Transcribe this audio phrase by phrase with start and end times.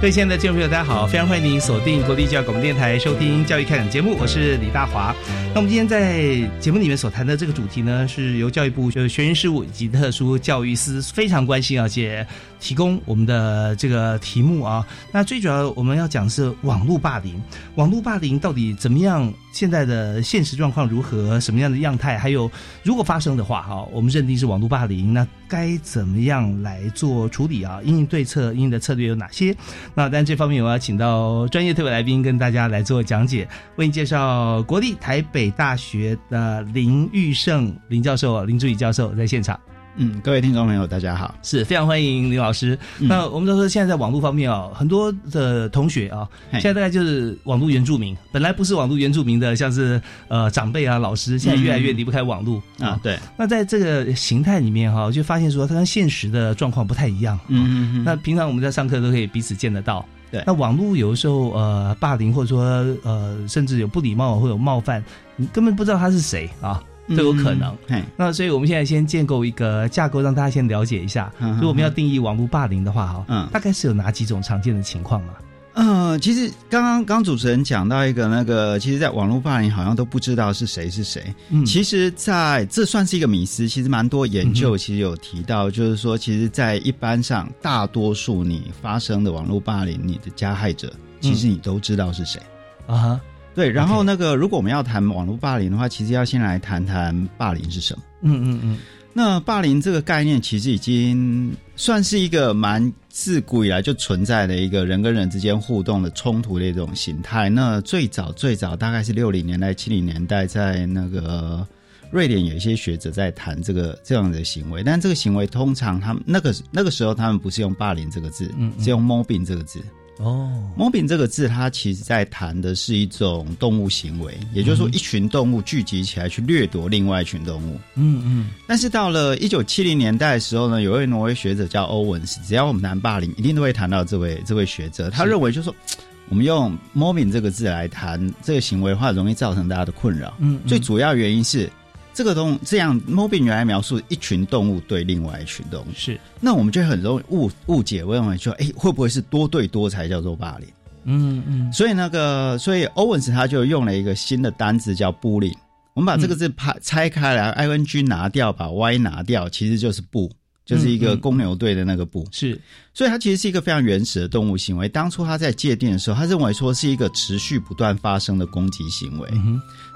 [0.00, 5.14] 各位亲爱的听众朋友，大家好，非常欢迎您锁定国立教育广播电台收听《教育开讲》节目，我是李大华。
[5.52, 12.26] 那我们今天在节目里面所谈的这个主题呢，是由教育部就是学员事务以及特殊教育司非常关心而且
[12.60, 14.86] 提供我们的这个题目啊。
[15.10, 17.40] 那最主要我们要讲的是网络霸凌，
[17.74, 19.32] 网络霸凌到底怎么样？
[19.52, 21.40] 现在的现实状况如何？
[21.40, 22.16] 什么样的样态？
[22.16, 22.48] 还有
[22.84, 27.80] 如果发生的话，哈，我们认定是网络霸凌，那该怎么样来做处理啊？
[27.82, 29.56] 应对策应的策略有哪些？
[29.92, 39.58] 那但这方面我要请到专业特别来宾跟大家来做讲解，为您介绍国立台北大学的林玉胜林教授、林助理教授在现场。
[39.96, 42.78] 嗯，各位听众朋友，大家好，是非常欢迎林老师。
[42.98, 52.98] 那我们都说现在在网络方面啊，很多的同学啊，现在大概就是网络原住民，本来不是网络原住民的，像是呃长辈啊、老师，现在越来越离不开网络啊。
[53.02, 57.38] 对，那在这个形态里面哈，就发现说它跟现实的状况不太一样。
[57.48, 58.04] 嗯嗯嗯。
[58.04, 60.04] 那平常我们在上课都可以彼此见得到。
[60.30, 60.42] 对。
[60.46, 62.62] 那网络有的时候呃霸凌或者说
[63.02, 65.04] 呃甚至有不礼貌或有冒犯，
[65.36, 66.82] 你根本不知道他是谁啊。
[67.16, 67.76] 都有可能，
[68.16, 71.32] 那所以我们现在先建构一个架构，让大家先了解一下。
[71.38, 75.34] 如果我们要定义网络霸凌的话，哈，嗯，大概是有哪几种常见的情况吗？
[75.74, 81.32] 嗯，其实刚刚刚主持人讲到一个那个，其实，在网络霸凌好像都不知道是谁是谁。
[81.48, 83.68] 嗯，其实在这算是一个迷思。
[83.68, 92.42] 其实蛮多研究其实有提到，就是说，其实，在一般上，大多数你发生的网络霸凌，你的加害者，其实你都知道是谁
[92.88, 93.18] 啊。
[93.54, 98.02] 对，然后那个，如果我们要谈网络霸凌的话，其实要先来谈谈霸凌是什么。
[98.22, 98.78] 嗯嗯嗯。
[99.12, 107.50] 那霸凌这个概念，其实已经算是一个蛮自古以来就存在的一个人跟人之间互动的冲突的一种形态。
[107.50, 111.66] 那最早最早大概是六零年代、七零年代，在那个
[112.12, 119.80] 瑞典有一些学者在谈这个这样的行为，但这个行为通常他们那个那个时候他们不是用霸凌这个字，嗯，是用 mobbing 这个字。
[120.22, 127.80] 哦，mobbing 这个字，它其实在谈的是一种动物行为，也就是说，一群动物聚集起来去掠夺另外一群动物。
[127.94, 128.50] 嗯嗯。
[128.66, 135.08] 但是到了一九七零年代的时候呢，有位挪威学者叫欧文斯，只要我们谈霸凌，一定都会谈到这位这位学者。
[135.08, 135.74] 他认为，就是说，
[136.28, 140.34] 我们用 mobbing 这个字来谈这个行为的话，容易造成大家的困扰。
[140.38, 141.70] 嗯，最主要原因是。
[142.12, 150.68] 这个东这样，mobbing 原来描述一群动物对另外一群动物，是那我们就很容易误误解，我认为说，哎，会不会是多对多才叫做霸凌？
[151.04, 155.56] 嗯嗯，所以那个，所以 Owen 斯他就用了一个新的单字叫 bullying。
[155.94, 160.30] 我们把这个字拍拆开来，i n g 拿掉，把 y 拿掉，其实就是不。
[160.70, 162.56] 就是一个公牛队的那个布，是，
[162.94, 164.88] 所以它其实是一个非常原始的动物行为。
[164.88, 169.28] 当初他在界定的时候，他认为说是一个持续不断发生的攻击行为。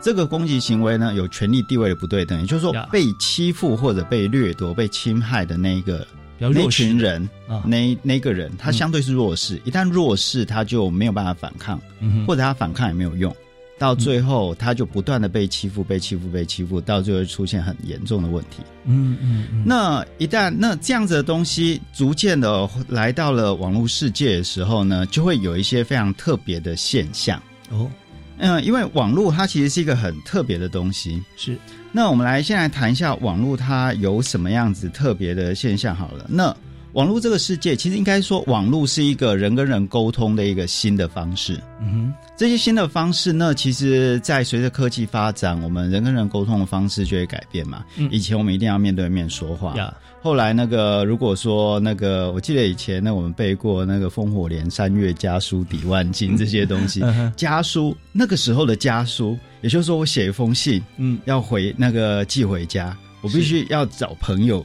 [0.03, 6.05] 这个攻击行为呢，有权力地位的不对等，也就是说，被欺负或者被掠夺、被侵害的那一个
[6.41, 7.29] 那群人，
[7.65, 9.63] 那那个人，他相对是弱势。
[9.65, 11.81] 一旦弱势，他就没有办法反抗，
[12.27, 13.35] 或者他反抗也没有用。
[13.79, 18.63] 到最后，他就不断的被欺负，被欺负，被欺负，到最后出现很严重的问题。
[18.85, 19.65] 嗯嗯。
[19.67, 27.43] 那一旦那这样子的东西逐渐的来到了网络世界的时候呢，就会有一些非常特别的现象。
[27.71, 27.91] 哦，
[28.39, 31.23] 嗯，因为网络它其实是一个很特别的东西。
[31.37, 31.59] 是。
[31.91, 36.27] 那我们来先来谈一下网络它有什么样子特别的现象好了。
[36.29, 36.55] 那
[36.95, 41.61] 网络这个世界，其实应该说，网络是一个人跟人沟通的一个新的方式。
[41.81, 47.85] 嗯哼，这些新的方式呢，其实，在随着科技发展，我们人跟人沟通的方式就会改变嘛。
[48.13, 49.75] 以前我们一定要面对面说话，
[50.23, 57.03] 后来那个，如果说那个，我记得以前呢，我们背过那个“烽火连三月，家书抵万金”这些东西。
[57.37, 64.65] 家书那个时候的家书，也就是说，我写一封信，嗯，要回那个寄回家，我必须要找朋友。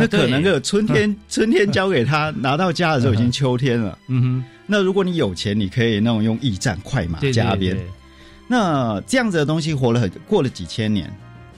[0.00, 3.98] 那可能个春天春天交给他，拿到家的时候已经秋天了。
[4.08, 7.76] 嗯哼，那如果你有钱，你可以那种用驿站快马加鞭。
[8.48, 11.10] 那这样子的东西活了很过了几千年，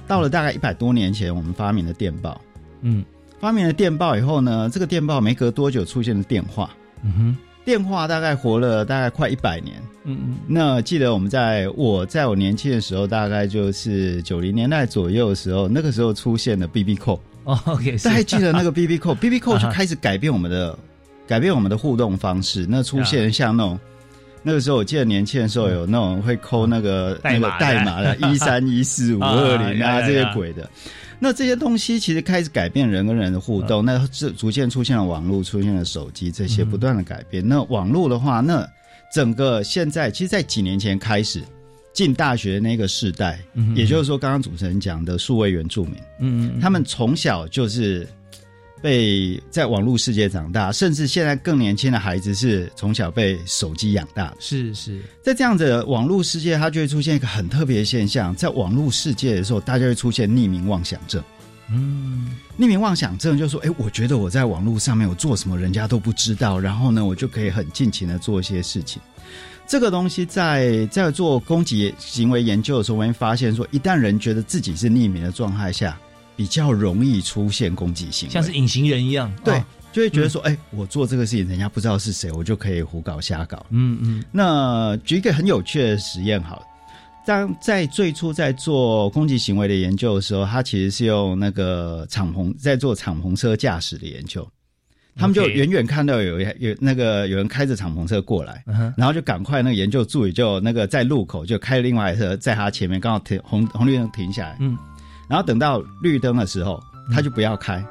[0.06, 2.40] 到了大概一百多年前，我们发明了电报。
[2.82, 3.04] 嗯，
[3.40, 6.70] 发明了电报以后呢，这个电报没隔多久出现了电话。
[7.02, 9.76] 嗯哼，电话大概活了大概快一百年。
[10.04, 17.20] 嗯嗯，那记得我们在我在我年轻的时候，大概就是九零年代左右的时候，那个时候出现了 B B 扣。
[17.44, 20.76] 哦，OK，大家记得那个 B B 扣，B B 扣就开始改变我们的
[21.26, 22.66] 改变我们的互动方式。
[22.68, 23.78] 那出现像那种
[24.42, 30.68] 那个时候，我记得年轻的时候有那种会抠那个那个代码的， 一三一四五二零啊这些鬼的。
[31.18, 33.84] 那这些东西其实开始改变人跟人的互动。
[33.84, 37.46] 那这逐渐出现了网络，出现了手机，这些不断的改变。
[37.46, 38.68] 那网络的话，那
[39.12, 41.42] 整个现在，其实，在几年前开始
[41.94, 43.40] 进大学那个世代，
[43.76, 48.06] 也就是说，刚刚主持人讲的数位原住民，嗯，他们从小就是
[48.82, 54.34] 被在网络世界长大，甚至现在更年轻的孩子是从小被手机养大。
[54.40, 61.22] 是是，在这样的网络世界，它就会出现一个很特别的现象，在网络世界的时候，大家会出现匿名妄想症。
[61.70, 69.00] 嗯，匿名妄想症就说，哎，我觉得我在网络上面我做什么，人家都不知道，然后呢，我就可以很尽情的做一些事情。
[69.66, 75.98] 这个东西在在做攻击行为研究的时候，我会发现说，一旦人觉得自己是匿名的状态下，
[76.36, 79.62] 比较容易出现攻击性，像是隐形人一样，对，
[79.92, 83.64] 就会觉得说，哎，我做这个事情，人家不知道是谁，我就可以胡搞瞎搞。
[83.70, 84.24] 嗯嗯。
[84.30, 86.62] 那举一个很有趣的实验，好。
[87.26, 94.46] 当在最初在做攻击行为的研究的时候，他其实是用那个敞篷在做敞篷车驾驶的研究。
[95.16, 98.64] 他们就远远看到有有那个有人开着敞篷车过来，
[98.96, 104.56] 然后就赶快那个研究助理就那个在路口就开了另外一车在他前面，刚好停红红绿灯停下来。
[104.60, 104.76] 嗯，
[105.28, 106.82] 然后等到绿灯的时候，
[107.12, 107.84] 他就不要开，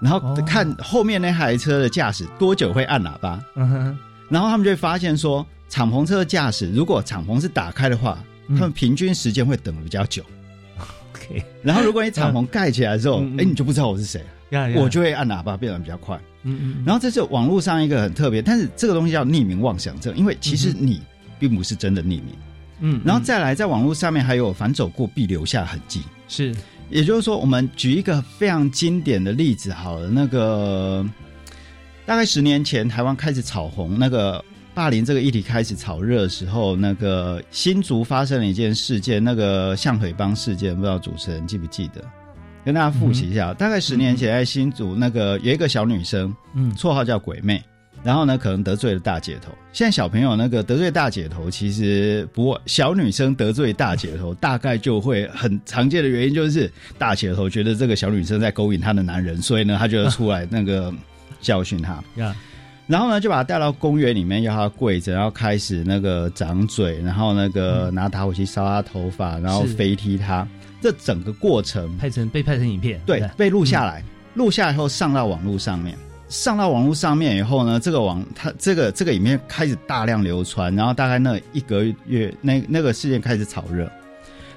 [0.00, 3.42] 然后看后面那台车的驾驶多久会按喇叭。
[3.54, 8.18] 嗯哼，然后他们就会发现说，敞篷车的驾驶如果敞篷是打开的话。
[8.50, 10.22] 他们平均时间会等的比较久
[11.12, 11.42] ，OK。
[11.64, 14.24] 然后如果你敞篷盖起来之后，哎，你就不知道我是谁，
[14.76, 16.16] 我就会按喇叭变得比较快。
[16.46, 16.84] 嗯嗯。
[16.86, 21.02] 然后这是网络上一个很特别，但是这个东西叫匿名妄想症，因为其实你
[21.38, 22.28] 并不是真的匿名。
[22.80, 23.00] 嗯。
[23.04, 26.54] 然后再来，在网络上面还有反走过必留下痕迹，是。
[26.88, 31.04] 也就是说，我们举一个非常经典的例子，好了，那个
[32.06, 34.42] 大概十年前台湾开始炒红那个。
[34.76, 42.04] 霸凌这个议题开始炒热的时候，那个新竹发生了一件事件，那个象腿帮事件，不知道主持人记不记得？
[42.66, 47.62] 跟大家复习一下，大概十年前在新竹，那个有一个小女生，嗯，绰号叫鬼妹，
[48.02, 49.52] 然后呢，可能得罪了大姐头。
[49.72, 56.68] 现在小朋友那个得罪大姐头，其实不过小女生得罪大姐头， 大概就会很常见的原因就是
[56.98, 60.92] 大姐头觉得这个小女生在勾引她的男人，所以呢，她就要出来那个
[61.40, 62.02] 教训她。
[62.88, 70.46] 然后呢，就把他带到公园里面，要他跪着，然后开始那个掌嘴，然后那个拿打火机烧他头发，然后飞踢他。
[70.86, 74.04] 这整个过程拍成被拍成影片，对，被录下来，
[74.34, 75.98] 录下来以后上到网络上面。
[76.28, 83.90] 上到网络上面以后呢，这个网它这个这个影片开始大量流传，然后大概那一个月，那那个事件开始炒热。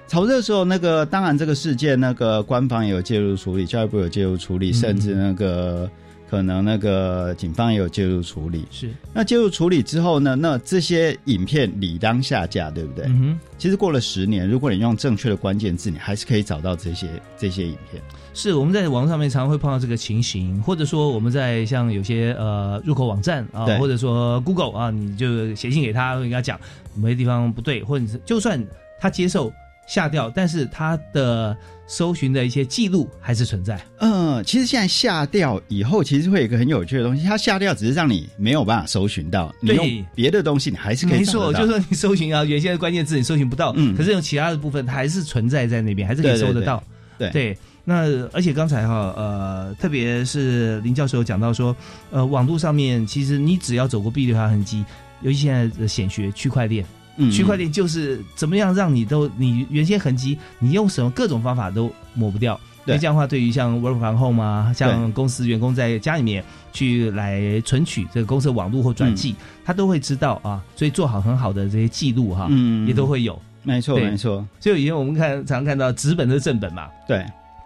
[0.08, 5.90] 炒热的时候，那个当然这个事件，那个官方也有介入处理，教育部有介入处理，甚至那个。
[6.30, 10.36] 可能那个警方也有介入处理，是那介入处理之后呢？
[10.36, 13.06] 那这些影片理当下架，对不对？
[13.08, 13.40] 嗯哼。
[13.58, 17.08] 其实过了十年，如果你用正确的关键字，你还是可以找到这些
[17.38, 18.02] 这些影片。
[18.34, 26.60] 是我们在网上面常常会碰到这个情形，或者说我们在像有些呃入口网站啊，或者说 Google 啊，你就写信给他，跟他讲
[26.96, 28.64] 某些地方不对，或者是就算
[29.00, 29.52] 他接受。
[29.90, 33.84] 下掉，但是它的搜寻的一些记录还是存在。
[33.98, 41.20] 嗯，其实现在下掉以后，其实会有一个很有趣的东西，它下掉只是让你没有办法搜寻到，你用别的东西你还是可以。
[41.20, 46.84] 没错，就说你搜寻啊，原先的关键字你搜寻不到，嗯，可是用其他的部分它还是存在在那边，还是可以搜得到。
[47.18, 51.76] 对对，那而且刚才哈呃，特别是林教授讲到说，
[52.12, 54.86] 呃，网络上面其实你只要走过 B 流痕迹，
[55.22, 56.86] 尤其现在的显学区块链。
[57.32, 62.60] 区块链就是怎么样让你都你原先痕迹，你用什么各种方法都抹不掉。
[62.86, 70.64] 那这样的话，对于像 work from home 啊，像公司员工在家里面去来存取这个公司的网络或转寄，他都会知道啊。
[70.76, 73.40] 所以做好很好的这些记录哈，嗯，也都会有。
[73.62, 74.44] 没错，没错。
[74.60, 77.24] 所以以前我们看常常看到纸本的正本嘛，对，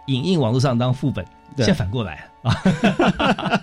[0.08, 1.24] 影印网络上当副本，
[1.56, 3.62] 现在反过来啊。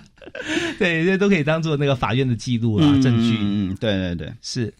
[0.78, 3.36] 对，这都可以当做那个法院的记录啊，证据。
[3.38, 4.72] 嗯，对对对，是。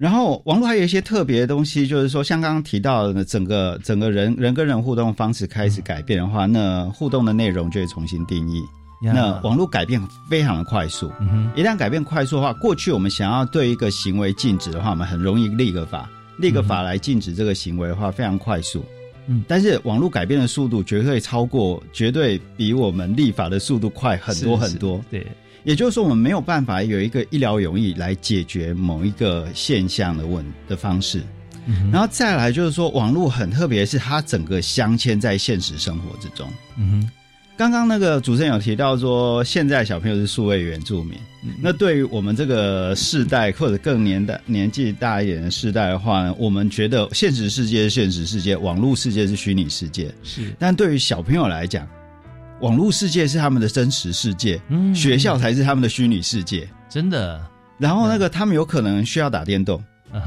[0.00, 8.62] 然后网络还有一些特别的东西，就是说像刚刚提到的，整个整个人人跟人互动方式开始改变的话，那互动的内容就会重新定义。
[9.02, 11.12] 那网络改变非常的快速，
[11.54, 18.82] 一旦改变快速的话，过去我们想要对一个行为禁止的话，我们很容易立个法，立个法来禁止这个行为的话，非常快速。
[19.26, 24.98] 嗯，但是网络改变的速度绝对超过，绝对比我们立法的速度快很多很多。
[25.10, 25.26] 对，
[25.64, 31.22] 也就是说，我们没有办法有一个一劳永逸来解决某一个现象的问的方式。
[31.92, 36.48] 然后再来就是说，网络很特别，是它整个镶嵌在现实生活之中。
[36.76, 37.10] 嗯哼。
[37.56, 41.14] 刚刚那个主持人有提到说，现在小朋友是数位原住民。
[41.44, 50.10] 嗯那对于我们这个世代或者更年代年纪大一点的世代的话呢，我们觉得现实世界是现实世界，网络世界是虚拟世界。
[50.22, 51.86] 是，但对于小朋友来讲，
[52.60, 54.60] 网络世界是他们的真实世界，
[54.94, 56.68] 学校才是他们的虚拟世界。
[56.88, 57.40] 真的。
[57.78, 59.82] 然后那个他们有可能需要打电动。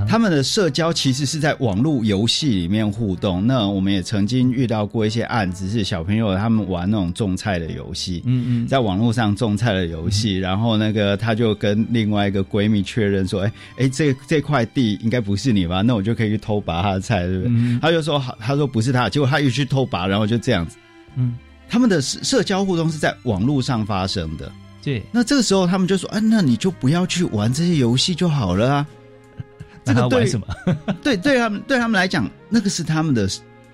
[0.08, 3.46] 他们的社交其实是在网络游戏里面互动。
[3.46, 15.82] 那我们也曾经遇到过一些案子，是小朋友他们玩那种种菜的游戏，嗯嗯，在网络上种菜的游戏，然后那个他就跟另外一个闺蜜确认说：“哎哎，这这块地应该不是你吧？
[15.82, 20.78] 那我就可以去偷拔他的菜，对不对？”他就说：“好，他说不是他。”结果他又去偷拔，然后就这样子。
[21.18, 21.36] 嗯，
[21.74, 24.52] 他们的社交互动是在网络上发生的。
[24.84, 28.88] 对，那这个时候他们就说：“啊，那你就不要去玩这些游戏就好了啊。
[29.84, 30.46] ”这个对什么？
[31.02, 33.28] 对对他们对他们来讲，那个是他们的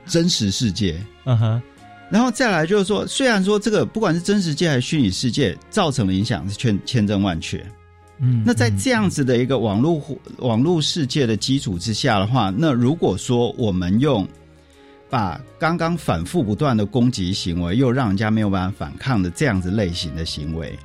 [0.05, 0.97] 真实世界。
[1.25, 1.61] 嗯哼，
[2.09, 7.61] 然后再来就是说，虽然说这个不管是真实界还是虚拟世界，造成的影响是千千真万确。
[8.19, 10.01] 嗯，那在这样子的一个网络
[10.37, 14.25] 网络世界的基础之下的话，那如果说我们用
[15.09, 20.77] 把刚刚反复不断的攻击行为，又让人家没有办法反抗的这样子类型的行为。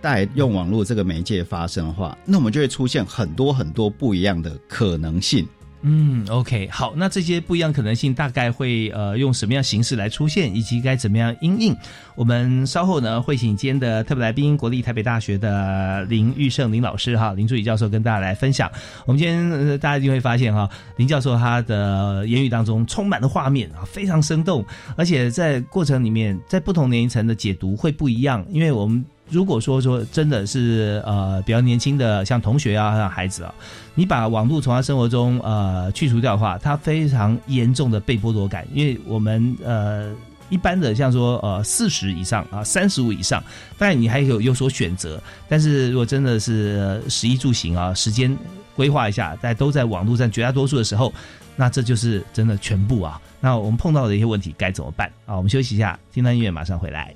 [0.00, 5.48] 在用网络这个媒介发生的话，那我们就会出现很多很多不一样的可能性。
[5.86, 11.76] 嗯，OK，好，那这些不一样可能性大概会呃用什么样形式来出现，以及该怎么样应应？
[12.14, 18.70] 我们稍后呢会请今天的特别来宾，国立台北大学的林玉胜林老师哈，林助理教授跟大家来分享。
[19.04, 24.64] 我们今天大家一定会发现哈，林教授他的言语当中充满了画面啊，非常生动，
[24.96, 29.04] 而且在过程里面，在不同年龄层的解读会不一样，因为我们。
[29.30, 33.54] 如果说说真的是呃比较年轻的像同学啊像孩子啊，
[33.94, 38.66] 你把网络从他生活中呃去除掉的话，他非常严重的被剥夺感。
[38.72, 40.12] 因为我们呃
[40.50, 43.42] 一般的像说呃四十以上啊三十五以上，
[43.78, 45.20] 当然你还有有所选择。
[45.48, 48.36] 但是如果真的是食衣住行啊时间
[48.76, 51.12] 规划一下，在都在网络上绝大多数的时候，
[51.56, 53.20] 那这就是真的全部啊。
[53.40, 55.34] 那我们碰到的一些问题该怎么办啊？
[55.34, 57.14] 我们休息一下，听段音乐，马上回来。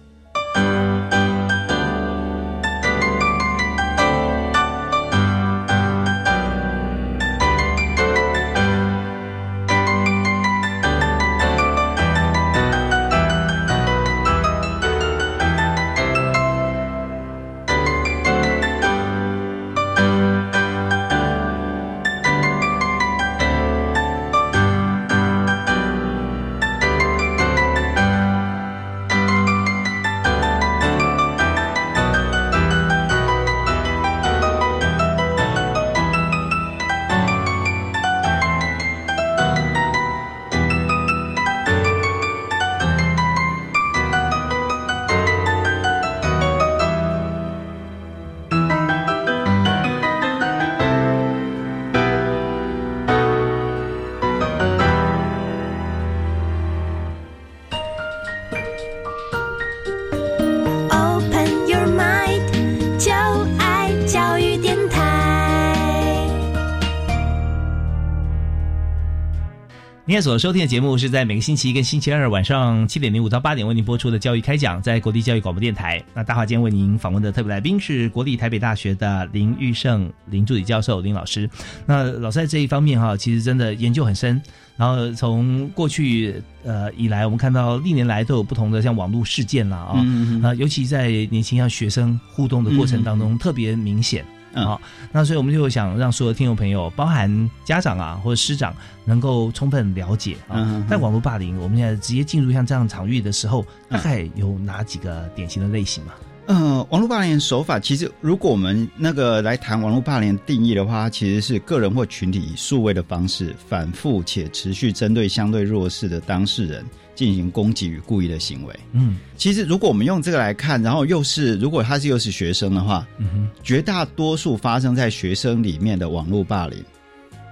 [70.23, 76.03] 所收听的节目是在每个星期一跟星期二晚上七点零五到八点为您播出的教育开讲，在国立教育广播电台。
[76.15, 81.49] 那大华今天为您访问的特别来宾是国立台北大学的林玉胜林助理教授林老师。
[81.85, 84.41] 那老师在这一方面哈，其实真的研究很深。
[84.79, 90.03] 然后从过去呃以来，我们看到历年来都有不同的像网络事件啦啊
[90.43, 94.25] 啊，尤其在年轻像学生互动的过程当中特别明显。
[94.55, 94.81] 好，
[95.13, 98.75] 那所以我们就想让所有听众朋友，包含家长啊或者师长，
[99.05, 106.13] 能够充分了解啊，在网络霸凌，我们现在直接进入像这样场域的时候，大概有哪几个典型的类型嘛？
[106.47, 116.83] 呃，网络霸凌手法，其实如果我们那个来谈网络霸凌定义的话，其实是个人或群体以数位的方式，反复且持续针对相对弱势的当事人。
[117.19, 118.81] 进行攻击与故意的行为。
[118.93, 126.79] 嗯，其实如果我们用这个来看，然后又是如果他是又是学生的话，嗯哼，绝大多数发生在学生里面的网络霸凌，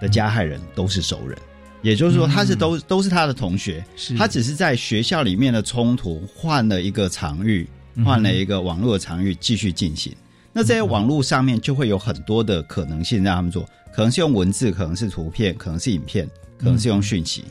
[0.00, 1.36] 的加害人都是熟人，
[1.82, 4.16] 也就是说他是都、都是他的同学，是。
[4.16, 7.68] 他只是在学校里面的冲突换了一个场域，
[8.04, 10.14] 换了一个网络的场域继续进行。
[10.52, 16.24] 那在网络上面就会有很多的可能性让他们做，可能是用文字，可能是图片，可能是影片，
[16.56, 17.44] 可能是用讯息。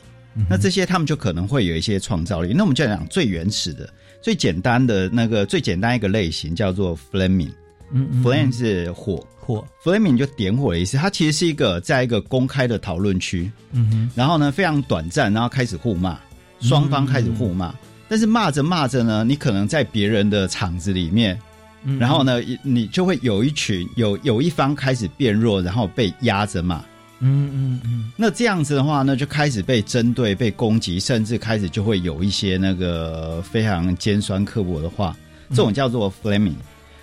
[0.48, 2.52] 那这些他们就可能会有一些创造力。
[2.52, 3.88] 那我们就讲最原始的、
[4.20, 7.52] 最简单的那个最简单一个类型叫做 flaming。
[7.92, 10.96] 嗯嗯 flame 是火火，，flaming 就点火的意思。
[10.96, 16.18] 它其实是一个在一个公开的讨论区，嗯哼，然后呢非常短暂，然后开始互骂，
[16.60, 17.72] 双方开始互骂。
[18.08, 21.38] 但是骂着骂着呢，你可能在别人的场子里面，
[21.84, 26.84] 嗯然后呢，你就会有一群有有一方开始变弱，然后被压着骂。
[27.20, 28.12] 嗯嗯嗯。
[28.16, 35.16] 那这样子的话呢，就开始被针对、被攻击，甚至开始就会有一些那个非常尖酸刻薄的话，
[35.50, 36.54] 这种叫做 flaming。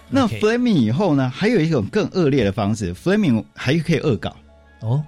[0.10, 4.36] 那 flaming 以后呢，还有一种更恶劣的方式，flaming 还可以恶搞，
[4.82, 5.04] 哦，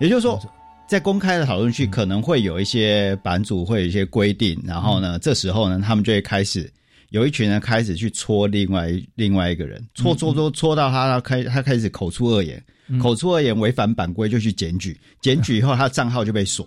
[0.00, 0.40] 也就是说，
[0.88, 6.68] 在公开的讨论区可能会有一些版主会有一些规定，然后呢，这时候呢，他们就会开始
[7.10, 12.60] 有一群人开始去戳另外另外一个人，戳戳戳戳到他他开他开始口出恶言，
[12.98, 16.66] 口出恶言违反版规就去检举，检举以后他的账号就被锁。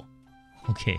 [0.68, 0.96] OK，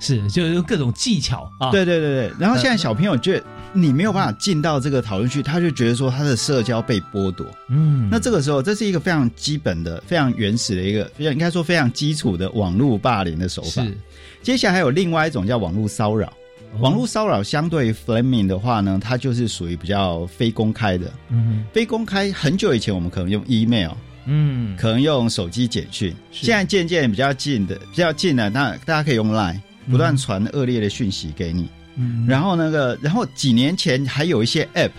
[0.00, 7.46] 是就是用各种技巧啊，对对对对，然后现在小朋友觉得你没有办法进到这个讨论区，他就觉得说他的社交被剥夺。
[7.70, 13.82] 嗯，那这个时候，这是一个非常基本的、非常原始的一个，非常应该说非常基础的网络霸凌的手法。
[13.82, 13.96] 是
[14.42, 16.26] 接下来还有另外一种叫网络骚扰。
[16.26, 21.10] 哦网络骚扰相对于 flaming 的话呢，它就是属于比较非公开的。
[21.30, 23.92] 嗯非公开，很久以前我们可能用 email，
[24.30, 29.58] 嗯可能用手机简讯，是现在渐渐比较近的、比较近的，那大家可以用 line
[29.90, 31.68] 不断传恶劣的讯息给你。
[31.96, 34.90] 嗯，然后那个，然后几年前还有一些 app，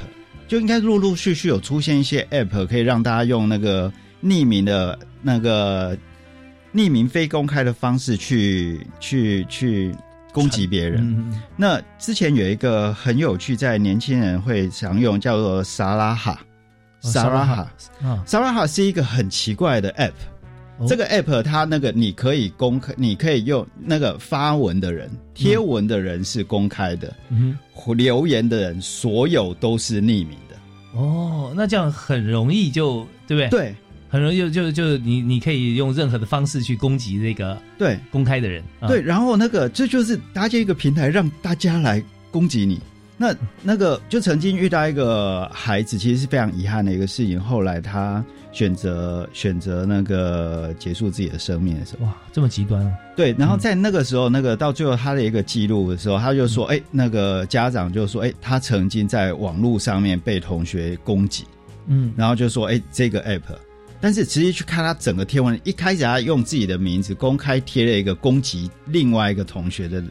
[0.48, 3.94] 就应该陆陆续续有出现一些 app，可以让大家用那个
[4.24, 5.96] 匿名的那个
[6.74, 9.96] 匿名非公开的方式去去去
[10.34, 11.32] 攻击别人。
[11.56, 16.40] 那之前有一个很有趣，在年轻人会常用，叫做萨拉哈。
[17.02, 17.72] 哦萨拉哈，
[18.04, 20.12] 啊，萨拉哈是一个很奇怪的 app。
[20.78, 27.58] 哦这个 app 它那个你可以公开，你可以用那个发文的人、贴文的人是公开的，嗯
[27.98, 30.56] 留言的人所有都是匿名的。
[30.94, 33.76] 哦，那这样很容易就对不对？，对
[34.10, 42.80] 很容易就就就你你可以用任何的方式去攻击这个对公开的人，啊对，，然后那个这就是搭建一个平台，让大家来攻击你。
[43.22, 47.38] 那那个就曾经遇到一个孩子，其实是非常遗憾的一个事情。
[47.38, 61.44] 后来他选择选择那个结束自己的生命的时候，哇，这么极端啊，对，然后在那个时候，那个到最后他的一个记录的时候，他就说：“哎、那个家长就说：哎、他曾经在网络上面被同学攻击，
[61.88, 62.14] 嗯。
[62.16, 63.54] 然后就说：哎、这个 app。”
[64.02, 70.08] 但是直接去看他整个贴文，一开始他用自己的名字公开贴了一个攻击另外一个同学的是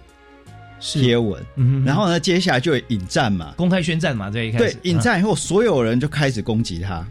[0.81, 7.07] 贴文，嗯哼，然后呢，接下来就有引战嘛，公开宣战嘛，这一开对，引战以后，所有人就开始攻击他，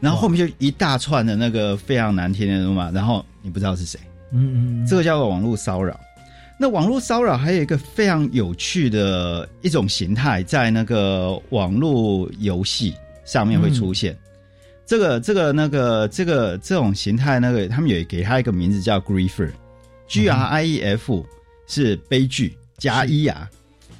[0.00, 3.98] 然后后面就一大串的那个非常难听的人嘛，然后你不知道是谁。
[4.32, 5.98] 嗯嗯嗯，这个叫做网络骚扰。
[6.56, 14.16] 那网络骚扰还有一个非常有趣的一种形态，在那个网络游戏上面会出现。
[14.86, 21.26] 这个、这个、那个、这个这种形态，那个他们也给他一个名字叫 griefer，G R I E F
[21.66, 23.48] 是悲剧加一啊，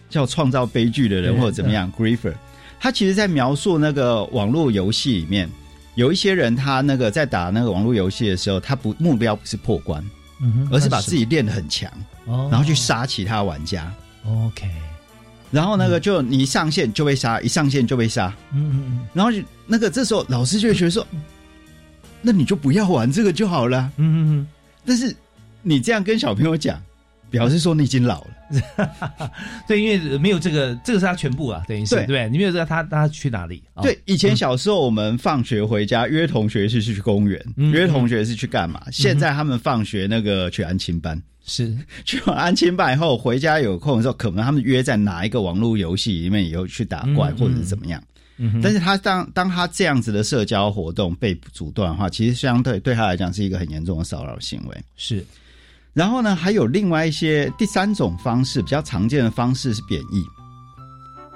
[0.09, 2.35] 叫创造悲剧的人或者怎么样 griefer。
[2.81, 5.49] 他其实在描述那个网络游戏里面，
[5.95, 10.05] 有一些人他那个在打那个网络游戏的时候，他不目标不是破关，
[10.43, 11.91] 嗯哼，而是把自己练得很强，
[12.27, 13.91] 哦，然后去杀其他玩家。
[14.27, 14.69] ，OK，
[15.51, 18.35] 然后那个就你一上线就被杀，一上线就被杀。
[18.53, 21.07] 嗯嗯嗯然后就那个这时候老师就会觉得说，
[22.21, 23.91] 那你就不要玩这个就好了。
[23.97, 24.49] 嗯嗯
[24.85, 25.15] 但是
[25.63, 26.79] 你这样跟小朋友讲，
[27.31, 28.31] 表示说你已经老了。
[28.51, 28.61] 嗯，
[29.67, 32.29] 对，因为没有这个，这个是他全部啊，等于是对对？
[32.29, 33.63] 你没有知道，他他去哪里？
[33.75, 38.83] 啊对，以前小时候我们放学回家约同学是去公园，嗯约同学是去干嘛？
[38.93, 41.21] 现在他们放学那个去安亲班。
[41.47, 48.03] 是 去完安亲班以后，回家有空的时候，可能他们约在哪一个网络游戏里面以后去打怪，嗯或者是怎么样。
[48.37, 54.77] 嗯哼但是他当当他这样子的社交活动被阻断的话，其实相对对他来讲是一个很严重的骚扰行为。
[54.97, 55.25] 是
[55.95, 60.27] 然后呢，还有另外一些第三种方式，比较常见的方式是贬义。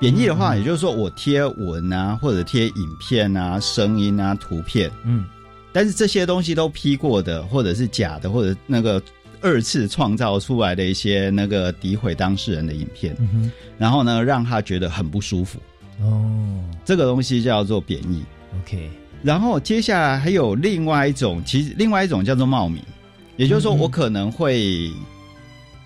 [0.01, 5.25] 贬义的话，也就是说我贴文啊，或者贴影片啊、声音啊、图片，嗯
[5.73, 9.01] 但是这些东西都 P 过的，或者是假的，或者那个
[9.41, 13.17] 二次创造出来的一些那个诋毁当事人的影片，
[13.77, 15.61] 然后呢，让他觉得很不舒服。
[16.01, 18.25] 哦这个东西叫做贬义。
[18.61, 18.91] ，OK，
[19.23, 22.83] 然后接下来还有另外一种，其实另外一种叫做冒名。
[23.39, 24.91] 也就是说，我可能会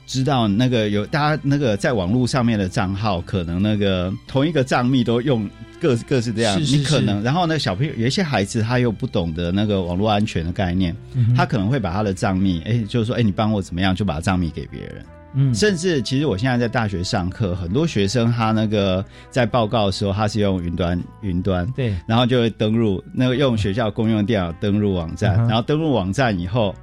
[0.07, 5.49] 知道那个有大家那个在网络上面的账号，可能那个同一个账密都用
[5.81, 10.97] 各各式这样，是是你可能然后呢，小朋友有一些孩子他又不懂得那个网络安全的概念，
[11.37, 15.05] 他可能会把他的账密，哎，就是说，哎，你帮我怎么样，就把账密给别人。
[15.35, 15.55] 嗯。
[15.55, 26.75] 甚至其实我现在在大学上课，很多学生他那个在报告的时候，他是用云端云端，对，然后就会登录那个用学校公用电脑登录网站，嗯然后登录网站以后，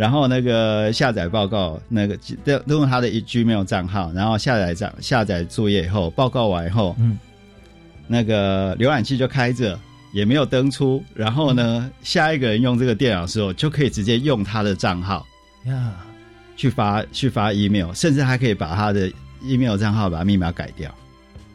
[0.00, 7.18] 然后那个下载报告，那个登登录他的 Gmail 账号，然后下载账下载作业以后，报告完以后，嗯，
[8.06, 9.78] 那个浏览器就开着。
[10.12, 15.24] 也没有登出，然后呢，下一个人用这个电脑的时候，就可以直接用他的账号
[15.66, 15.92] 呀，
[16.56, 19.08] 去发去发 email，甚至还可以把他的
[19.40, 20.92] email 账号把密码改掉。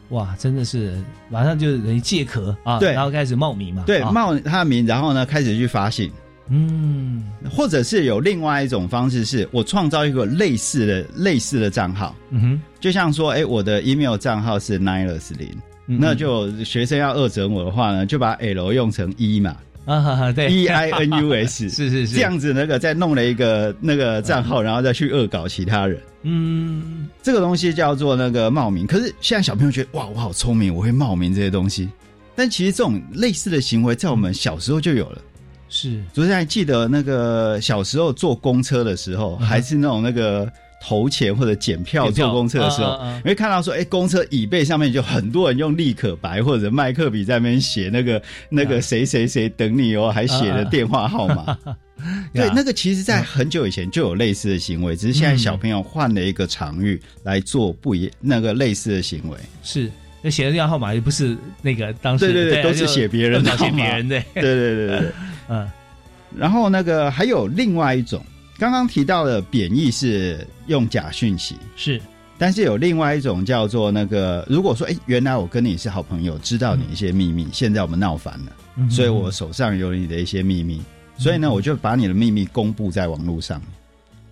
[0.08, 2.94] 哇，真的是马上就等于借壳啊，对。
[2.94, 4.10] 然后开始冒名嘛，对，啊。
[4.10, 6.10] 冒他的名，然后呢，开始去发信，
[6.48, 7.22] 嗯。
[7.50, 15.48] 或者是有另外一种方式，是我创造一个类似的类似的账号，嗯哼，就像说，哎，我的 email 账号是 nilus 零、
[15.86, 19.56] 嗯那就学生要恶整我的话呢，就把 L 用成一嘛。
[19.84, 22.16] 啊哈哈，对，E I N U S， 是是是。
[22.16, 26.00] 这，样子，那个再弄了一个那个账号，然后再去恶搞其他人。
[26.22, 28.84] 嗯，这个东西叫做那个冒名。
[28.84, 31.88] 可是现在小朋友觉得，哇，我好聪明，我会冒名这些东西。
[32.34, 35.22] 但其实这种类似的行为，在我们小时候就有了。
[35.68, 36.02] 是。
[36.12, 40.50] 昨天还记得那个小时候坐公车的时候，还是那种那个
[40.82, 51.56] 投钱或者检票坐公车的时候啊啊啊，你会看到说，哎，公车椅背上面就很多人用立可白或者麦克笔在那边写那个那个谁谁谁等你哦，还写了电话号码。
[52.32, 59.38] 对，那个其实，在很久以前就有类似的行为，只是现在小朋友换了一个场域来做不一那个类似的行为。
[59.62, 59.90] 是。
[60.22, 65.12] 那写的电话号码又不是那个当时对对对都是写别人的写别人的，对对对。
[65.48, 65.68] 嗯。
[66.36, 68.22] 然后那个还有另外一种，
[68.58, 72.00] 刚刚提到的贬义是用假讯息，是。
[72.38, 78.90] 但是有另外一种叫做那个，如果说哎，原来我跟你是好朋友，知道你一些秘密，现在我们闹翻了，嗯。
[78.90, 80.82] 所以我手上有你的一些秘密，
[81.16, 83.62] 所以呢，我就把你的秘密公布在网络上。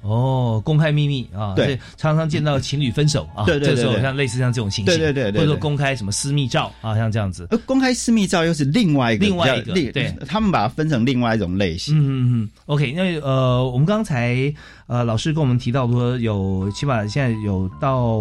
[0.04, 1.78] 哦，公开秘密啊，对。
[1.96, 5.40] 常常见到情侣分手啊，对对对这时候像类似像这种情形，对对对对对。
[5.40, 11.96] 或者说公开什么私密照啊，像这样子，而公开私密照又是另外一个另外一个对他们把它分成另外一种类型。
[11.96, 14.52] 嗯嗯嗯，OK，那呃，我们刚才
[14.86, 18.20] 呃老师跟我们提到说有起码现在有到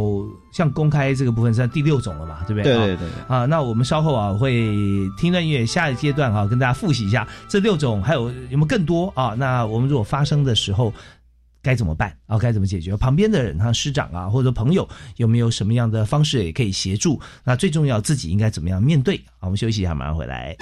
[0.53, 2.63] 像公开这个部分是第六种了嘛，对不对？
[2.63, 4.71] 对对对，啊，那我们稍后啊会
[5.17, 9.11] 听段音乐，下一阶段啊、跟大家复习一下这六种，还有有没有更多？
[9.15, 9.35] 啊？
[9.37, 10.93] 那我们如果发生的时候
[11.63, 12.37] 该怎么办啊？
[12.37, 12.95] 该怎么解决？
[12.95, 17.19] 旁边的人哈、师长啊或者朋友有没有什么样的方式也可以协助？
[17.43, 19.17] 那最重要自己应该怎么样面对？
[19.39, 20.55] 好，我们休息一下，马上回来。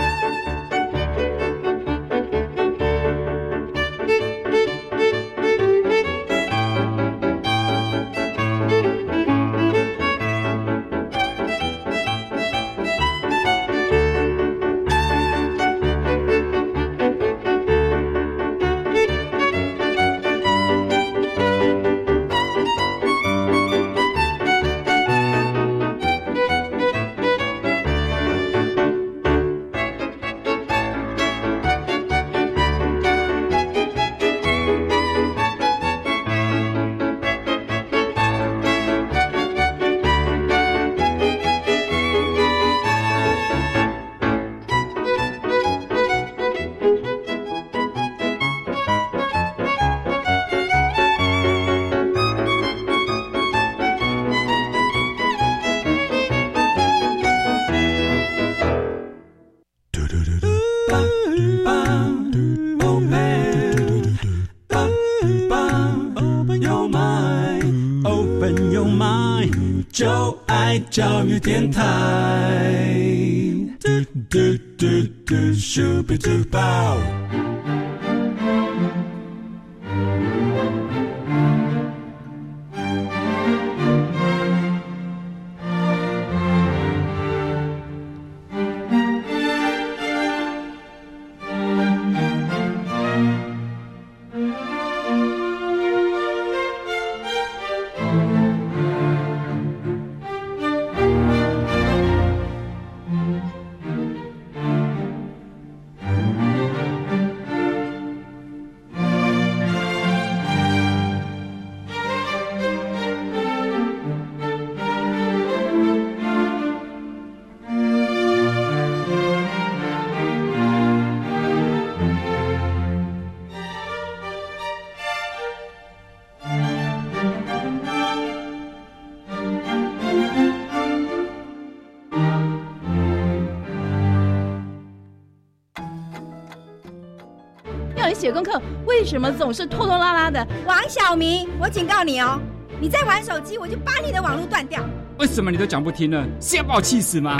[138.21, 140.47] 写功课，为什么总是拖拖拉拉的？
[140.67, 142.39] 王小明，我警告你哦，
[142.79, 144.79] 你再玩手机，我就把你的网络断掉。
[145.17, 146.23] 为什么你都讲不听呢？
[146.39, 147.39] 是要把我气死吗？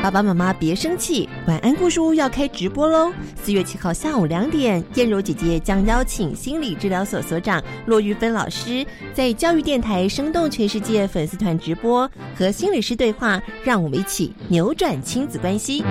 [0.00, 3.12] 爸爸妈妈别生气，晚安故事屋要开直播喽！
[3.42, 15.84] 四月七号下午两点，燕柔姐姐将邀请心理治疗所所长骆玉芬老师在教育电台生动全世界粉丝团直播，和心理师对话，让我们一起扭转亲子关系。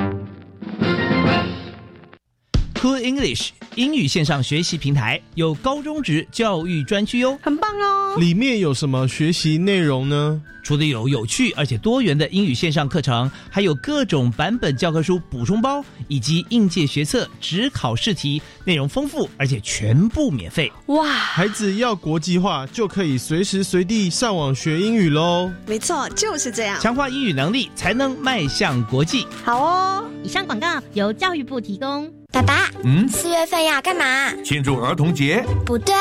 [2.81, 8.15] Cool English 英语线上学习平台有高中职教育专区哟，很棒哦！
[8.17, 10.41] 里面有什么学习内容呢？
[10.69, 20.71] 除了有有趣而且多元的英语线上课程，还有各种版本教科书补充包，以及应届学测、只考试题，内容丰富而且全部免费。
[20.85, 21.07] 哇！
[21.07, 25.51] 孩子要国际化，就可以随时随地上网学英语喽。
[25.65, 26.79] 没错，就是这样。
[26.79, 29.25] 强化英语能力，才能迈向国际。
[29.43, 30.05] 好哦！
[30.21, 32.07] 以上广告由教育部提供。
[32.31, 34.31] 爸爸，嗯，四月份要干嘛？
[34.45, 35.43] 庆祝儿童节？
[35.65, 35.95] 不对，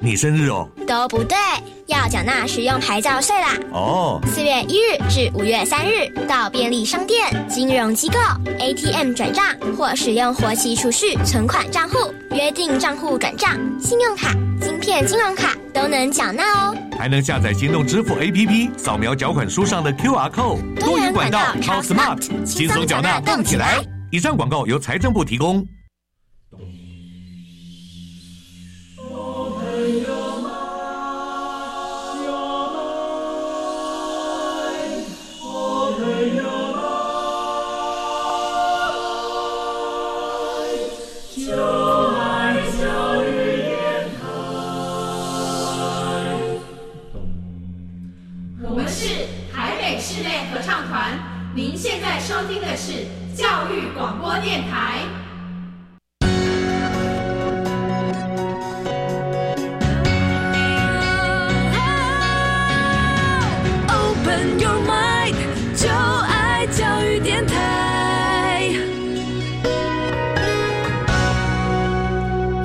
[0.00, 0.68] 你生日哦？
[0.84, 1.36] 都不对，
[1.86, 3.56] 要缴纳使用牌照税啦。
[3.72, 8.18] 哦，四月一日至五月三日，到便利商店、金融机构、
[8.58, 9.44] ATM 转账
[9.76, 11.96] 或使用活期储蓄存款账户
[12.30, 16.76] 约定账户转账，信用卡、晶片金融卡都能缴纳哦。
[16.98, 23.78] 还能下载行动支付 APP，扫描缴款书上的 QR code，多元管道超 smart，轻松缴纳动起来。
[24.10, 25.66] 以上广告由财政部提供。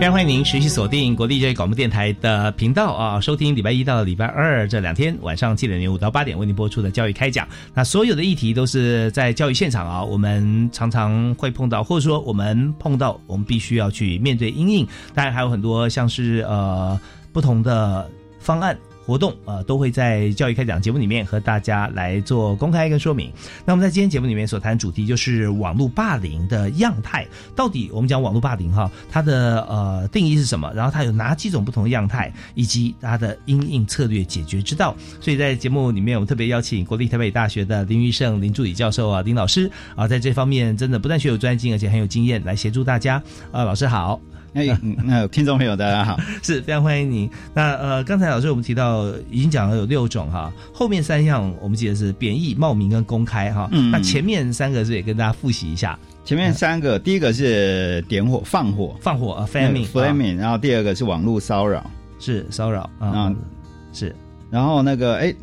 [0.05, 7.47] 非常欢迎您持续锁定国立教育广播电台的频道啊，收听礼拜一到礼拜二这两天晚上七点零五到八点为您播出的教育开讲。
[7.73, 14.87] 那所有的议题都是在教育现场啊，我们常常会碰到，或者说我们碰到，我们必须要去面对阴影。
[15.15, 16.99] 当然还有很多像是呃
[17.33, 18.77] 不同的方案。
[19.05, 23.31] 活动呃都会在教育开讲节目里面和大家来做公开跟说明。
[23.63, 30.71] 那我们在今天节目里面所谈主题就是网络霸凌的样态，到底我们讲网络霸凌哈，它的呃定义是什么？
[30.73, 34.95] 然后它有哪几种不同的样态，以及它的因应策略解决之道。
[35.21, 43.21] 所以在节目里面，我们特别邀请国立台北大学的林玉胜林助理教授啊，林老师啊，在这方面真的不但学有专精，而且很有经验，来协助大家。
[43.51, 44.19] 啊，老师好。
[44.55, 44.65] 哎，
[45.03, 47.29] 那听众朋友大家好， 是非常欢迎您。
[47.53, 53.67] 那呃，刚才老师我们提到已经讲了有六种哈，后面三项我们记得是贬义、冒名跟公开哈。
[53.73, 55.99] 嗯，那前面三个是也跟大家复习一下。
[56.23, 61.85] 前面三个，第一个是点火、放火、放火啊，flaming，flaming，然后第二个是网络骚扰，
[62.17, 63.31] 是骚扰啊，
[63.91, 64.15] 是，
[64.49, 65.35] 然后那个哎。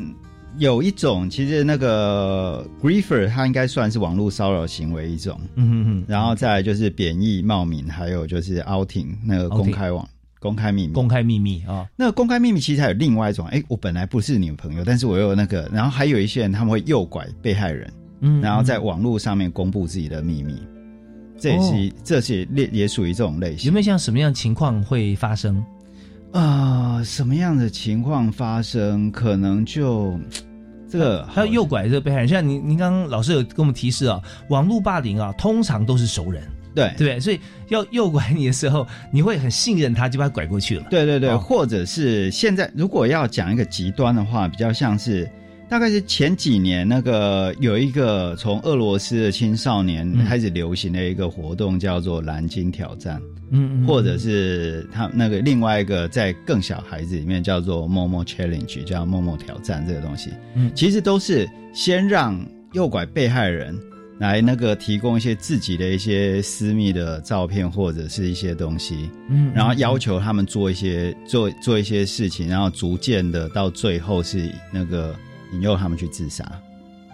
[0.59, 10.07] 有一种，其实那个 griefer 它应该算是网络骚扰行为一种，嗯哼哼，然后再来就是贬义、冒名，还有就是 outing 那个公开网、
[10.39, 11.87] 公开秘密、公开秘密啊。
[11.97, 20.55] 那个公开秘密其实还有另外一种，哎，我本来不是你的朋友，但是我有那个，然后还有一些人他们会诱拐被害人，嗯，然后在网络上面公布自己的秘密，
[21.39, 23.67] 这也是、哦、这是也也属于这种类型。
[23.67, 25.65] 有没有像什么样情况会发生？
[26.33, 30.19] 啊、呃，什么样的情况发生，可能就。
[30.93, 36.43] 这个还有诱拐这个被害人，像您您刚刚老师有跟我们提示啊，网络霸凌啊，通常都是熟人，
[36.75, 37.19] 对对不对？
[37.19, 40.85] 所以要诱拐你的时候，你会很信任他，就把他拐过去了。
[40.91, 45.27] 对对对，哦、或者是现在如果要讲一个极端的话，比较像是
[45.73, 53.19] 大概是前几年那个有一个从俄罗斯的青少年开始流行的一个活动，叫做蓝鲸挑战。
[53.49, 62.39] 嗯，或者是他那个另外一个在更小孩子里面叫做 Momo Challenge，叫 Momo 挑战这个东西，嗯，其实都是先让
[62.75, 63.75] 诱拐被害人
[64.19, 75.17] 来那个提供一些自己的一些私密的照片或者是一些东西，嗯，然后要求他们做一些做做一些事情，然后逐渐的到最后是那个
[75.53, 76.45] 引诱他们去自杀。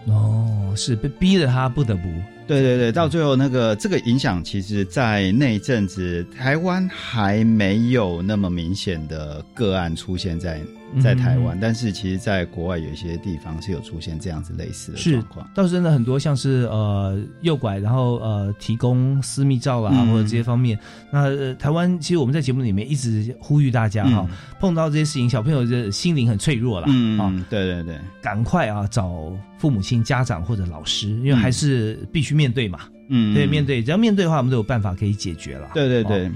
[0.07, 2.03] 哦，是被逼得他不得不。
[2.46, 10.59] 对对对，到最后那个这个影响，其实，在那一阵子，台湾还没有那么明显的个案出现在
[11.01, 15.51] 在台湾，嗯但是其实，在国外有一些地方是有出现这样子类似的是状况。
[15.55, 20.79] 倒是真的很多，像是呃诱拐，然后呃提供私密照啦，嗯或者这些方面。
[21.11, 32.81] 那、呃、台湾其实我们在节目里面一直呼吁大家哈、嗯碰到这些事情，小朋友的心灵很脆弱啦，嗯啊，对对对，赶快啊找父母亲、家长或者老师，因为还是必须面对嘛。
[33.09, 35.68] 嗯对，面对只要面对的话，我们都有办法可以解决了。
[35.74, 36.27] 对对对。
[36.27, 36.31] 哦